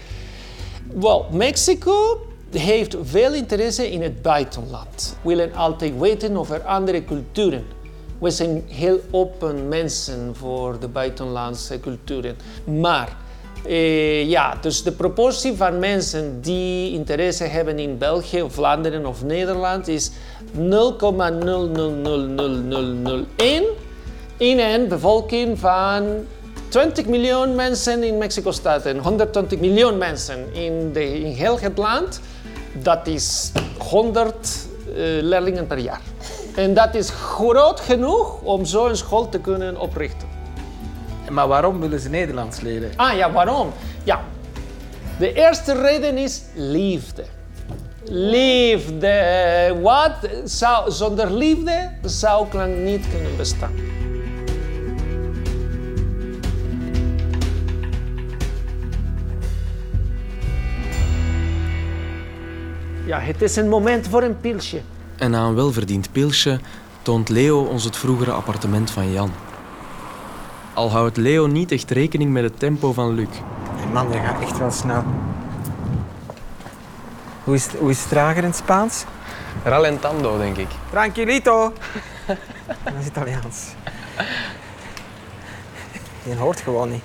Wel, 0.95 1.27
Mexico 1.33 2.27
heeft 2.51 2.97
veel 3.03 3.33
interesse 3.35 3.91
in 3.91 4.03
het 4.03 4.23
buitenland. 4.23 5.17
Willen 5.23 5.55
altijd 5.55 5.99
weten 5.99 6.37
over 6.37 6.63
andere 6.63 7.05
culturen. 7.05 7.65
We 8.25 8.31
zijn 8.31 8.65
heel 8.69 9.01
open 9.11 9.69
mensen 9.69 10.37
voor 10.37 10.79
de 10.81 10.89
buitenlandse 10.89 11.81
culturen. 11.81 12.37
Maar 12.81 13.17
eh, 13.67 14.29
ja, 14.29 14.59
dus 14.61 14.83
de 14.83 14.93
proportie 14.93 15.53
van 15.57 15.79
mensen 15.79 16.41
die 16.41 16.93
interesse 16.93 17.45
hebben 17.45 17.79
in 17.79 17.99
België, 17.99 18.45
Vlaanderen 18.49 19.07
of 19.07 19.25
Nederland 19.25 19.89
is 19.89 20.11
0,000001 20.57 20.63
in 24.37 24.59
een 24.59 24.89
bevolking 24.89 25.59
van 25.59 26.27
20 26.69 27.07
miljoen 27.07 27.55
mensen 27.55 28.03
in 28.03 28.19
Mexico-stad 28.19 28.87
en 28.87 28.99
120 28.99 29.59
miljoen 29.61 29.99
mensen 29.99 30.55
in, 30.55 30.93
de, 30.93 31.21
in 31.21 31.33
heel 31.33 31.59
het 31.59 31.79
land. 31.79 32.21
Dat 32.83 33.07
is 33.07 33.53
100 33.79 34.35
uh, 34.89 34.95
leerlingen 35.23 35.67
per 35.67 35.79
jaar. 35.79 36.14
En 36.55 36.75
dat 36.75 36.95
is 36.95 37.11
groot 37.11 37.81
genoeg 37.81 38.41
om 38.43 38.65
zo'n 38.65 38.97
school 38.97 39.29
te 39.29 39.39
kunnen 39.39 39.81
oprichten. 39.81 40.29
Maar 41.31 41.49
waarom 41.49 41.81
willen 41.81 42.01
ze 42.01 42.09
Nederlands 42.09 42.61
leren? 42.61 42.91
Ah 42.97 43.17
ja, 43.17 43.33
waarom? 43.33 43.73
Ja, 44.05 44.21
de 45.19 45.33
eerste 45.33 45.81
reden 45.81 46.19
is 46.19 46.43
liefde. 46.55 47.25
Liefde. 48.05 49.77
Wat 49.83 50.17
zou, 50.45 50.91
zonder 50.91 51.31
liefde 51.31 51.91
zou 52.03 52.49
klank 52.49 52.77
niet 52.77 53.09
kunnen 53.11 53.37
bestaan. 53.37 53.75
Ja, 63.07 63.19
het 63.19 63.43
is 63.43 63.57
een 63.57 63.69
moment 63.69 64.09
voor 64.09 64.23
een 64.23 64.41
pilsje. 64.41 64.81
En 65.25 65.31
na 65.31 65.45
een 65.45 65.55
welverdiend 65.55 66.13
pilsje 66.13 66.61
toont 67.03 67.29
Leo 67.29 67.63
ons 67.63 67.85
het 67.85 67.97
vroegere 67.97 68.31
appartement 68.31 68.91
van 68.91 69.13
Jan. 69.13 69.33
Al 70.75 70.91
houdt 70.91 71.17
Leo 71.17 71.47
niet 71.47 71.73
echt 71.73 71.91
rekening 71.91 72.33
met 72.33 72.43
het 72.43 72.59
tempo 72.59 72.93
van 72.93 73.15
Luc. 73.15 73.29
Hey 73.77 73.93
man, 73.93 74.13
je 74.13 74.19
gaat 74.19 74.41
echt 74.41 74.59
wel 74.59 74.71
snel. 74.71 75.05
Hoe 77.45 77.55
is, 77.55 77.67
hoe 77.67 77.91
is 77.91 78.01
het 78.01 78.09
trager 78.09 78.37
in 78.37 78.49
het 78.49 78.57
Spaans? 78.57 79.05
Ralentando, 79.63 80.39
denk 80.39 80.57
ik. 80.57 80.69
Tranquilito. 80.91 81.73
Dat 82.85 82.95
is 83.01 83.07
Italiaans. 83.07 83.67
Je 86.23 86.37
hoort 86.37 86.61
gewoon 86.61 86.91
niet. 86.91 87.05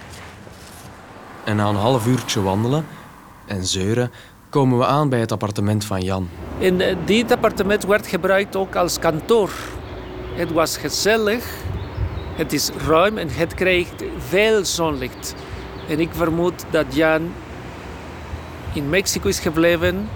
En 1.44 1.56
na 1.56 1.68
een 1.68 1.76
half 1.76 2.08
uurtje 2.08 2.42
wandelen 2.42 2.86
en 3.46 3.66
zeuren 3.66 4.12
komen 4.50 4.78
we 4.78 4.86
aan 4.86 5.10
bij 5.10 5.20
het 5.20 5.32
appartement 5.32 5.86
van 5.86 6.02
Jan. 6.02 6.30
En 6.60 6.80
uh, 6.80 6.96
dit 7.06 7.32
appartement 7.32 7.86
werd 7.86 8.08
gebruikt 8.08 8.56
ook 8.56 8.76
als 8.76 9.00
kantoor. 9.00 9.52
Het 10.34 10.52
was 10.52 10.78
gezellig, 10.78 11.46
het 12.36 12.54
is 12.54 12.70
ruim 12.88 13.18
en 13.18 13.30
het 13.30 13.54
krijgt 13.54 14.04
veel 14.18 14.66
zonlicht. 14.66 15.36
En 15.88 16.00
ik 16.00 16.10
vermoed 16.12 16.66
dat 16.70 16.86
Jan 16.96 17.32
in 18.74 18.90
Mexico 18.90 19.28
is 19.28 19.40
gebleven 19.40 20.10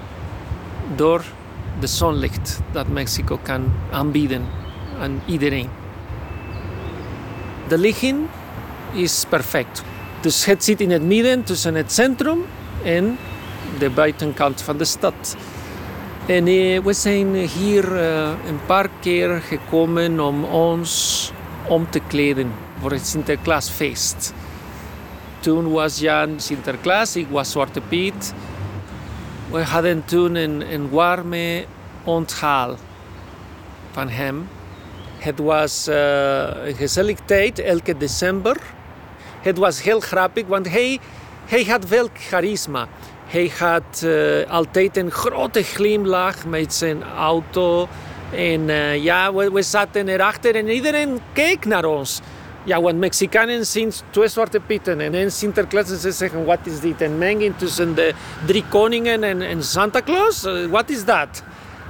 door 0.95 1.23
de 1.79 1.87
zonlicht 1.87 2.59
dat 2.71 2.87
Mexico 2.87 3.39
kan 3.41 3.73
aanbieden 3.91 4.45
aan 4.99 5.21
iedereen. 5.25 5.69
De 7.67 7.77
ligging 7.77 8.19
is 8.91 9.25
perfect. 9.29 9.83
Dus 10.21 10.45
het 10.45 10.63
zit 10.63 10.81
in 10.81 10.91
het 10.91 11.03
midden 11.03 11.43
tussen 11.43 11.75
het 11.75 11.91
centrum 11.91 12.39
en 12.83 13.17
de 13.79 13.89
buitenkant 13.89 14.61
van 14.61 14.77
de 14.77 14.85
stad. 14.85 15.35
En 16.25 16.47
eh, 16.47 16.79
we 16.79 16.93
zijn 16.93 17.35
hier 17.35 17.91
uh, 17.91 18.27
een 18.47 18.59
paar 18.65 18.89
keer 18.99 19.41
gekomen 19.41 20.19
om 20.19 20.43
ons 20.43 21.31
om 21.67 21.89
te 21.89 21.99
kleden 22.07 22.51
voor 22.79 22.91
het 22.91 23.07
Sinterklaasfeest. 23.07 24.33
Toen 25.39 25.71
was 25.71 25.99
Jan 25.99 26.39
Sinterklaas, 26.39 27.15
ik 27.15 27.27
was 27.29 27.51
Zwarte 27.51 27.81
Piet. 27.81 28.33
We 29.51 29.63
hadden 29.63 30.05
toen 30.05 30.35
een, 30.35 30.73
een 30.73 30.89
warme 30.89 31.65
onthaal 32.03 32.75
van 33.91 34.09
hem. 34.09 34.47
Het 35.17 35.39
was 35.39 35.87
uh, 35.87 35.95
een 36.65 36.75
gezellig 36.75 37.17
tijd, 37.25 37.59
elke 37.59 37.97
december. 37.97 38.57
Het 39.41 39.57
was 39.57 39.81
heel 39.81 39.99
grappig, 39.99 40.47
want 40.47 40.69
hij, 40.69 40.99
hij 41.45 41.63
had 41.63 41.85
veel 41.87 42.09
charisma. 42.13 42.87
Hij 43.33 43.51
had 43.59 44.01
uh, 44.03 44.49
altijd 44.49 44.97
een 44.97 45.11
grote 45.11 45.63
glimlach 45.63 46.45
met 46.45 46.73
zijn 46.73 47.03
auto. 47.03 47.87
En 48.31 48.61
uh, 48.61 49.03
ja, 49.03 49.33
we, 49.33 49.51
we, 49.51 49.61
zaten 49.61 50.07
erachter 50.07 50.55
en 50.55 50.69
iedereen 50.69 51.19
keek 51.31 51.65
naar 51.65 51.85
ons. 51.85 52.21
Ja, 52.63 52.81
want 52.81 52.97
Mexicanen 52.97 53.65
zien 53.65 53.91
twee 54.09 54.27
zwarte 54.27 54.59
pieten 54.59 54.99
en 54.99 55.13
een 55.13 55.31
Sinterklaas 55.31 55.91
en 55.91 55.97
ze 55.97 56.11
zeggen, 56.11 56.45
wat 56.45 56.59
is 56.63 56.79
dit? 56.79 57.01
Een 57.01 57.17
menging 57.17 57.53
tussen 57.57 57.95
de 57.95 58.13
drie 58.45 58.63
koningen 58.69 59.23
en, 59.23 59.41
en 59.41 59.63
Santa 59.63 60.01
Claus? 60.01 60.45
Uh, 60.45 60.65
wat 60.65 60.89
is 60.89 61.05
dat? 61.05 61.43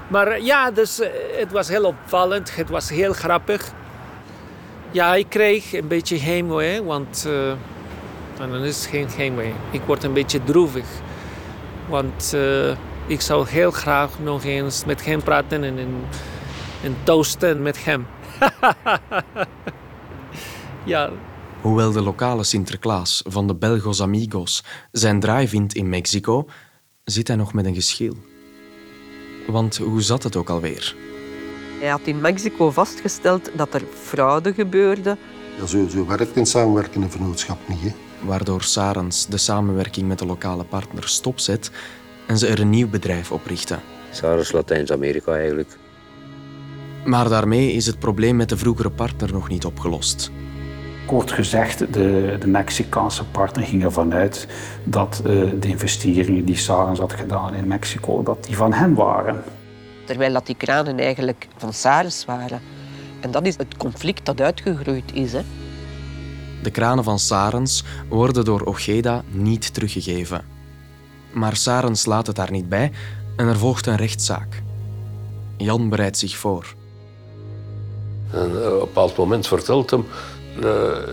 Maar 0.08 0.42
ja, 0.42 0.72
dus 0.72 1.02
het 1.38 1.52
was 1.52 1.68
heel 1.68 1.84
opvallend, 1.84 2.56
het 2.56 2.70
was 2.70 2.90
heel 2.90 3.14
grappig. 3.14 3.72
Ja, 4.92 5.16
ik 5.16 5.30
kreeg 5.30 5.74
een 5.74 5.88
beetje 5.88 6.20
heimwee, 6.20 6.84
want 6.84 7.28
dan 8.38 8.64
is 8.64 8.78
het 8.78 8.86
geen 8.86 9.08
heimwee. 9.16 9.54
Ik 9.72 9.82
word 9.86 10.04
een 10.04 10.14
beetje 10.14 10.44
droevig. 10.44 10.86
Want 11.90 12.32
uh, 12.36 12.76
ik 13.08 13.22
zou 13.22 13.48
heel 13.48 13.72
graag 13.72 14.20
nog 14.20 14.44
eens 14.44 14.86
met 14.86 15.06
hem 15.06 15.24
praten 15.24 15.64
en, 15.64 15.78
en, 15.78 15.96
en 16.84 16.96
toosten 17.04 17.62
met 17.62 17.86
hem. 17.86 18.06
ja. 20.86 21.10
Hoewel 21.62 21.92
de 21.92 22.02
lokale 22.02 22.44
Sinterklaas 22.44 23.24
van 23.28 23.48
de 23.48 23.56
Belgos 23.56 24.02
Amigos 24.02 24.64
zijn 24.92 25.20
draai 25.20 25.48
vindt 25.48 25.76
in 25.76 25.90
Mexico, 25.90 26.46
zit 27.04 27.28
hij 27.28 27.38
nog 27.38 27.54
met 27.54 27.66
een 27.66 27.76
geschil. 27.76 28.16
Want 29.48 29.78
hoe 29.78 30.02
zat 30.02 30.24
het 30.24 30.36
ook 30.36 30.50
alweer? 30.50 30.96
Hij 31.80 31.90
had 31.90 32.02
in 32.04 32.22
Mexico 32.22 32.72
vastgesteld 32.72 33.50
dat 33.56 33.74
er 33.74 33.82
fraude 33.94 34.54
gebeurde. 34.54 35.18
Ja, 35.60 35.66
zo, 35.66 35.88
zo 35.88 36.06
werkt 36.06 36.38
een 36.38 36.46
samenwerkende 36.46 37.10
vennootschap 37.10 37.58
niet. 37.68 37.82
Hè? 37.82 37.92
Waardoor 38.26 38.62
Sarens 38.62 39.28
de 39.28 39.38
samenwerking 39.38 40.08
met 40.08 40.20
de 40.20 40.26
lokale 40.26 40.64
partner 40.64 41.08
stopzet 41.08 41.72
en 42.28 42.38
ze 42.38 42.48
er 42.48 42.60
een 42.60 42.70
nieuw 42.70 42.90
bedrijf 42.90 43.32
oprichten. 43.32 43.80
Sarens 44.12 44.52
Latijns-Amerika 44.52 45.36
eigenlijk. 45.36 45.78
Maar 47.06 47.30
daarmee 47.30 47.72
is 47.72 47.86
het 47.86 48.00
probleem 48.00 48.36
met 48.36 48.50
de 48.50 48.58
vroegere 48.58 48.90
partner 48.90 49.34
nog 49.34 49.50
niet 49.50 49.66
opgelost. 49.66 50.32
Kort 51.06 51.32
gezegd, 51.32 51.94
de, 51.94 52.36
de 52.40 52.48
Mexicaanse 52.48 53.26
partner 53.26 53.66
ging 53.66 53.84
ervan 53.84 54.14
uit 54.14 54.48
dat 54.84 55.22
uh, 55.26 55.52
de 55.60 55.68
investeringen 55.68 56.46
die 56.46 56.58
Sarens 56.58 57.00
had 57.00 57.14
gedaan 57.14 57.54
in 57.54 57.68
Mexico, 57.68 58.24
dat 58.24 58.44
die 58.46 58.56
van 58.56 58.74
hem 58.74 58.96
waren. 58.96 59.44
Terwijl 60.06 60.34
dat 60.34 60.46
die 60.46 60.56
kranen 60.56 61.00
eigenlijk 61.00 61.48
van 61.58 61.74
Sarens 61.74 62.26
waren. 62.26 62.62
En 63.20 63.32
dat 63.32 63.46
is 63.46 63.58
het 63.58 63.78
conflict 63.78 64.26
dat 64.26 64.42
uitgegroeid 64.42 65.14
is. 65.14 65.34
Hè. 65.34 65.42
De 66.64 66.72
kranen 66.72 67.04
van 67.04 67.20
Sarens 67.20 67.84
worden 68.10 68.46
door 68.46 68.66
Ojeda 68.66 69.24
niet 69.28 69.74
teruggegeven. 69.74 70.46
Maar 71.34 71.56
Sarens 71.56 72.06
laat 72.06 72.28
het 72.28 72.36
daar 72.36 72.52
niet 72.52 72.70
bij 72.70 72.92
en 73.36 73.48
er 73.48 73.58
volgt 73.58 73.86
een 73.86 73.96
rechtszaak. 73.96 74.64
Jan 75.58 75.90
bereidt 75.90 76.18
zich 76.18 76.38
voor. 76.38 76.74
En 78.32 78.46
op 78.46 78.72
een 78.72 78.80
bepaald 78.80 79.18
moment 79.18 79.48
vertelt 79.48 79.90
hem... 79.90 80.06
Uh, 80.58 80.64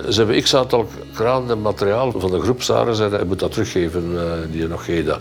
ze 0.08 0.14
hebben 0.16 0.42
x 0.42 0.54
aantal 0.54 0.88
kranen 1.14 1.50
en 1.50 1.60
materiaal 1.60 2.12
van 2.16 2.30
de 2.30 2.40
groep 2.40 2.62
Sarens 2.62 3.00
en 3.00 3.10
hij 3.10 3.24
moet 3.24 3.38
dat 3.38 3.52
teruggeven, 3.52 4.12
uh, 4.12 4.22
die 4.50 4.74
Ojeda. 4.74 5.20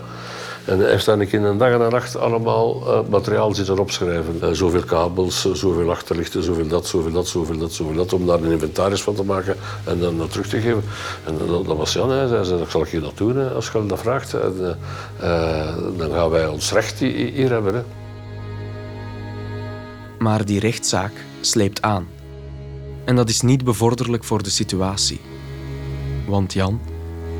En 0.64 0.86
heeft 0.86 1.04
dan 1.04 1.20
in 1.20 1.42
een 1.42 1.58
dag 1.58 1.72
en 1.72 1.80
een 1.80 1.90
nacht 1.90 2.16
allemaal 2.16 2.82
uh, 2.86 3.08
materiaal 3.08 3.54
zitten 3.54 3.78
opschrijven. 3.78 4.40
Uh, 4.42 4.48
zoveel 4.50 4.84
kabels, 4.84 5.46
uh, 5.46 5.52
zoveel 5.52 5.90
achterlichten, 5.90 6.42
zoveel 6.42 6.66
dat, 6.66 6.86
zoveel 6.86 7.12
dat, 7.12 7.28
zoveel 7.28 7.58
dat, 7.58 7.72
zoveel 7.72 7.94
dat. 7.94 8.12
Om 8.12 8.26
daar 8.26 8.42
een 8.42 8.50
inventaris 8.50 9.02
van 9.02 9.14
te 9.14 9.24
maken 9.24 9.56
en 9.84 10.00
dan 10.00 10.28
terug 10.28 10.48
te 10.48 10.60
geven. 10.60 10.82
En 11.24 11.38
dat, 11.38 11.66
dat 11.66 11.76
was 11.76 11.92
Jan. 11.92 12.10
Hij 12.10 12.26
zei, 12.26 12.58
dat 12.58 12.70
zal 12.70 12.82
ik 12.82 12.88
je 12.88 13.00
dat 13.00 13.16
doen 13.16 13.54
als 13.54 13.70
je 13.70 13.86
dat 13.86 13.98
vraagt. 13.98 14.34
En, 14.34 14.78
dan 15.96 16.10
gaan 16.12 16.30
wij 16.30 16.46
ons 16.46 16.72
recht 16.72 16.98
hier 16.98 17.50
hebben. 17.50 17.74
Hè. 17.74 17.82
Maar 20.18 20.44
die 20.44 20.60
rechtszaak 20.60 21.12
sleept 21.40 21.82
aan. 21.82 22.08
En 23.04 23.16
dat 23.16 23.28
is 23.28 23.40
niet 23.40 23.64
bevorderlijk 23.64 24.24
voor 24.24 24.42
de 24.42 24.50
situatie. 24.50 25.20
Want 26.26 26.52
Jan 26.52 26.80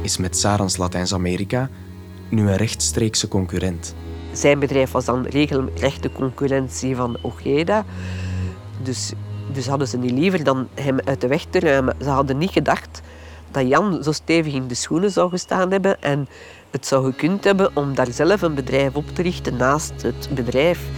is 0.03 0.17
met 0.17 0.37
Sarans 0.37 0.77
Latijns-Amerika 0.77 1.71
nu 2.31 2.49
een 2.49 2.57
rechtstreekse 2.57 3.29
concurrent. 3.29 3.95
Zijn 4.33 4.59
bedrijf 4.59 4.91
was 4.91 5.05
dan 5.05 5.27
regelrechte 5.27 6.13
concurrentie 6.13 6.97
van 6.97 7.19
Ojeda. 7.23 7.85
Dus, 8.83 9.13
dus 9.53 9.67
hadden 9.67 9.89
ze 9.89 9.99
niet 9.99 10.11
liever 10.11 10.45
dan 10.45 10.69
hem 10.75 10.99
uit 11.05 11.21
de 11.21 11.27
weg 11.27 11.45
te 11.51 11.61
ruimen. 11.61 11.97
Ze 12.03 12.09
hadden 12.09 12.39
niet 12.39 12.51
gedacht 12.51 13.01
dat 13.51 13.69
Jan 13.69 14.03
zo 14.03 14.13
stevig 14.13 14.55
in 14.55 14.67
de 14.67 14.75
schoenen 14.75 15.11
zou 15.11 15.31
gestaan 15.31 15.71
hebben 15.71 16.03
en 16.03 16.29
het 16.71 16.87
zou 16.87 17.05
gekund 17.05 17.45
hebben 17.45 17.77
om 17.77 17.95
daar 17.95 18.13
zelf 18.13 18.43
een 18.43 18.55
bedrijf 18.55 18.95
op 18.95 19.09
te 19.15 19.23
richten 19.23 19.57
naast 19.57 20.03
het 20.03 20.29
bedrijf 20.35 20.89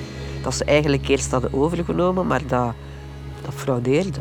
dat 0.42 0.54
ze 0.54 0.64
eigenlijk 0.64 1.08
eerst 1.08 1.30
hadden 1.30 1.54
overgenomen, 1.54 2.26
maar 2.26 2.46
dat, 2.46 2.72
dat 3.42 3.54
fraudeerde. 3.54 4.20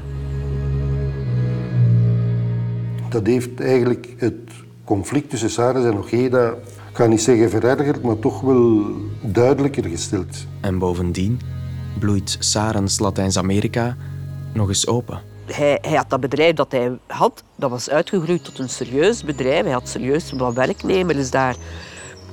Dat 3.10 3.28
heeft 3.28 3.60
eigenlijk 3.60 4.13
het 4.17 4.52
conflict 4.84 5.30
tussen 5.30 5.50
Saris 5.50 5.86
en 5.86 5.97
Ojeda, 5.97 6.54
ik 6.92 6.98
ga 6.98 7.06
niet 7.06 7.22
zeggen 7.22 7.50
verergerd, 7.50 8.02
maar 8.02 8.20
toch 8.20 8.42
wel 8.42 8.86
duidelijker 9.22 9.86
gesteld. 9.86 10.46
En 10.62 10.78
bovendien 10.78 11.40
bloeit 12.00 12.38
Sarens 12.40 13.00
Latijns-Amerika 13.00 13.98
nog 14.54 14.68
eens 14.68 14.88
open. 14.88 15.22
Hij, 15.46 15.78
hij, 15.82 15.96
had 15.98 16.10
dat 16.10 16.20
bedrijf 16.20 16.56
dat 16.56 16.72
hij 16.72 16.98
had, 17.08 17.44
dat 17.56 17.70
was 17.70 17.90
uitgegroeid 17.90 18.44
tot 18.44 18.60
een 18.60 18.70
serieus 18.70 19.24
bedrijf. 19.24 19.64
Hij 19.64 19.74
had 19.74 19.90
serieus 19.90 20.32
wat 20.32 20.54
werknemers 20.54 21.32
daar. 21.32 21.56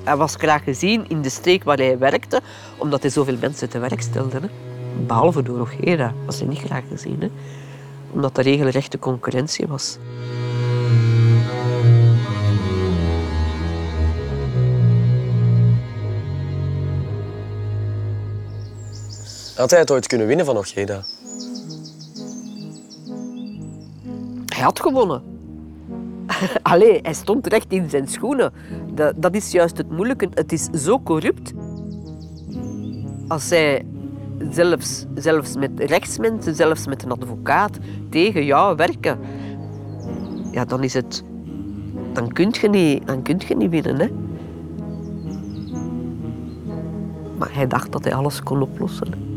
Hij 0.04 0.16
was 0.16 0.34
graag 0.34 0.64
gezien 0.64 1.08
in 1.08 1.22
de 1.22 1.28
streek 1.28 1.64
waar 1.64 1.76
hij 1.76 1.98
werkte, 1.98 2.40
omdat 2.78 3.02
hij 3.02 3.10
zoveel 3.10 3.36
mensen 3.40 3.68
te 3.68 3.78
werk 3.78 4.00
stelde. 4.00 4.40
Hè. 4.40 4.48
Behalve 5.06 5.42
door 5.42 5.60
Ojeda 5.60 6.14
was 6.26 6.38
hij 6.38 6.48
niet 6.48 6.58
graag 6.58 6.84
gezien, 6.90 7.20
hè. 7.20 7.28
omdat 8.12 8.38
er 8.38 8.44
regelrechte 8.44 8.98
concurrentie 8.98 9.66
was. 9.66 9.98
Had 19.58 19.70
hij 19.70 19.78
het 19.78 19.90
ooit 19.90 20.06
kunnen 20.06 20.26
winnen 20.26 20.46
van 20.46 20.56
Ojeda? 20.56 21.04
Hij 24.46 24.62
had 24.62 24.80
gewonnen. 24.80 25.22
Allee, 26.62 26.98
hij 27.02 27.12
stond 27.12 27.46
recht 27.46 27.72
in 27.72 27.90
zijn 27.90 28.08
schoenen. 28.08 28.52
Dat, 28.94 29.14
dat 29.16 29.34
is 29.34 29.50
juist 29.50 29.76
het 29.76 29.90
moeilijke. 29.90 30.28
Het 30.34 30.52
is 30.52 30.64
zo 30.64 31.00
corrupt. 31.00 31.52
Als 33.28 33.48
zij 33.48 33.86
zelfs, 34.50 35.04
zelfs 35.14 35.56
met 35.56 35.70
rechtsmensen, 35.76 36.54
zelfs 36.54 36.86
met 36.86 37.02
een 37.02 37.10
advocaat 37.12 37.78
tegen 38.10 38.44
jou 38.44 38.76
werken, 38.76 39.18
ja, 40.52 40.64
dan 40.64 40.84
is 40.84 40.94
het... 40.94 41.24
Dan 42.12 42.32
kun 42.32 42.54
je 42.60 42.68
niet, 42.68 43.06
dan 43.06 43.22
kun 43.22 43.40
je 43.48 43.56
niet 43.56 43.70
winnen, 43.70 44.00
hè. 44.00 44.08
Maar 47.38 47.54
hij 47.54 47.66
dacht 47.66 47.92
dat 47.92 48.04
hij 48.04 48.14
alles 48.14 48.42
kon 48.42 48.62
oplossen. 48.62 49.27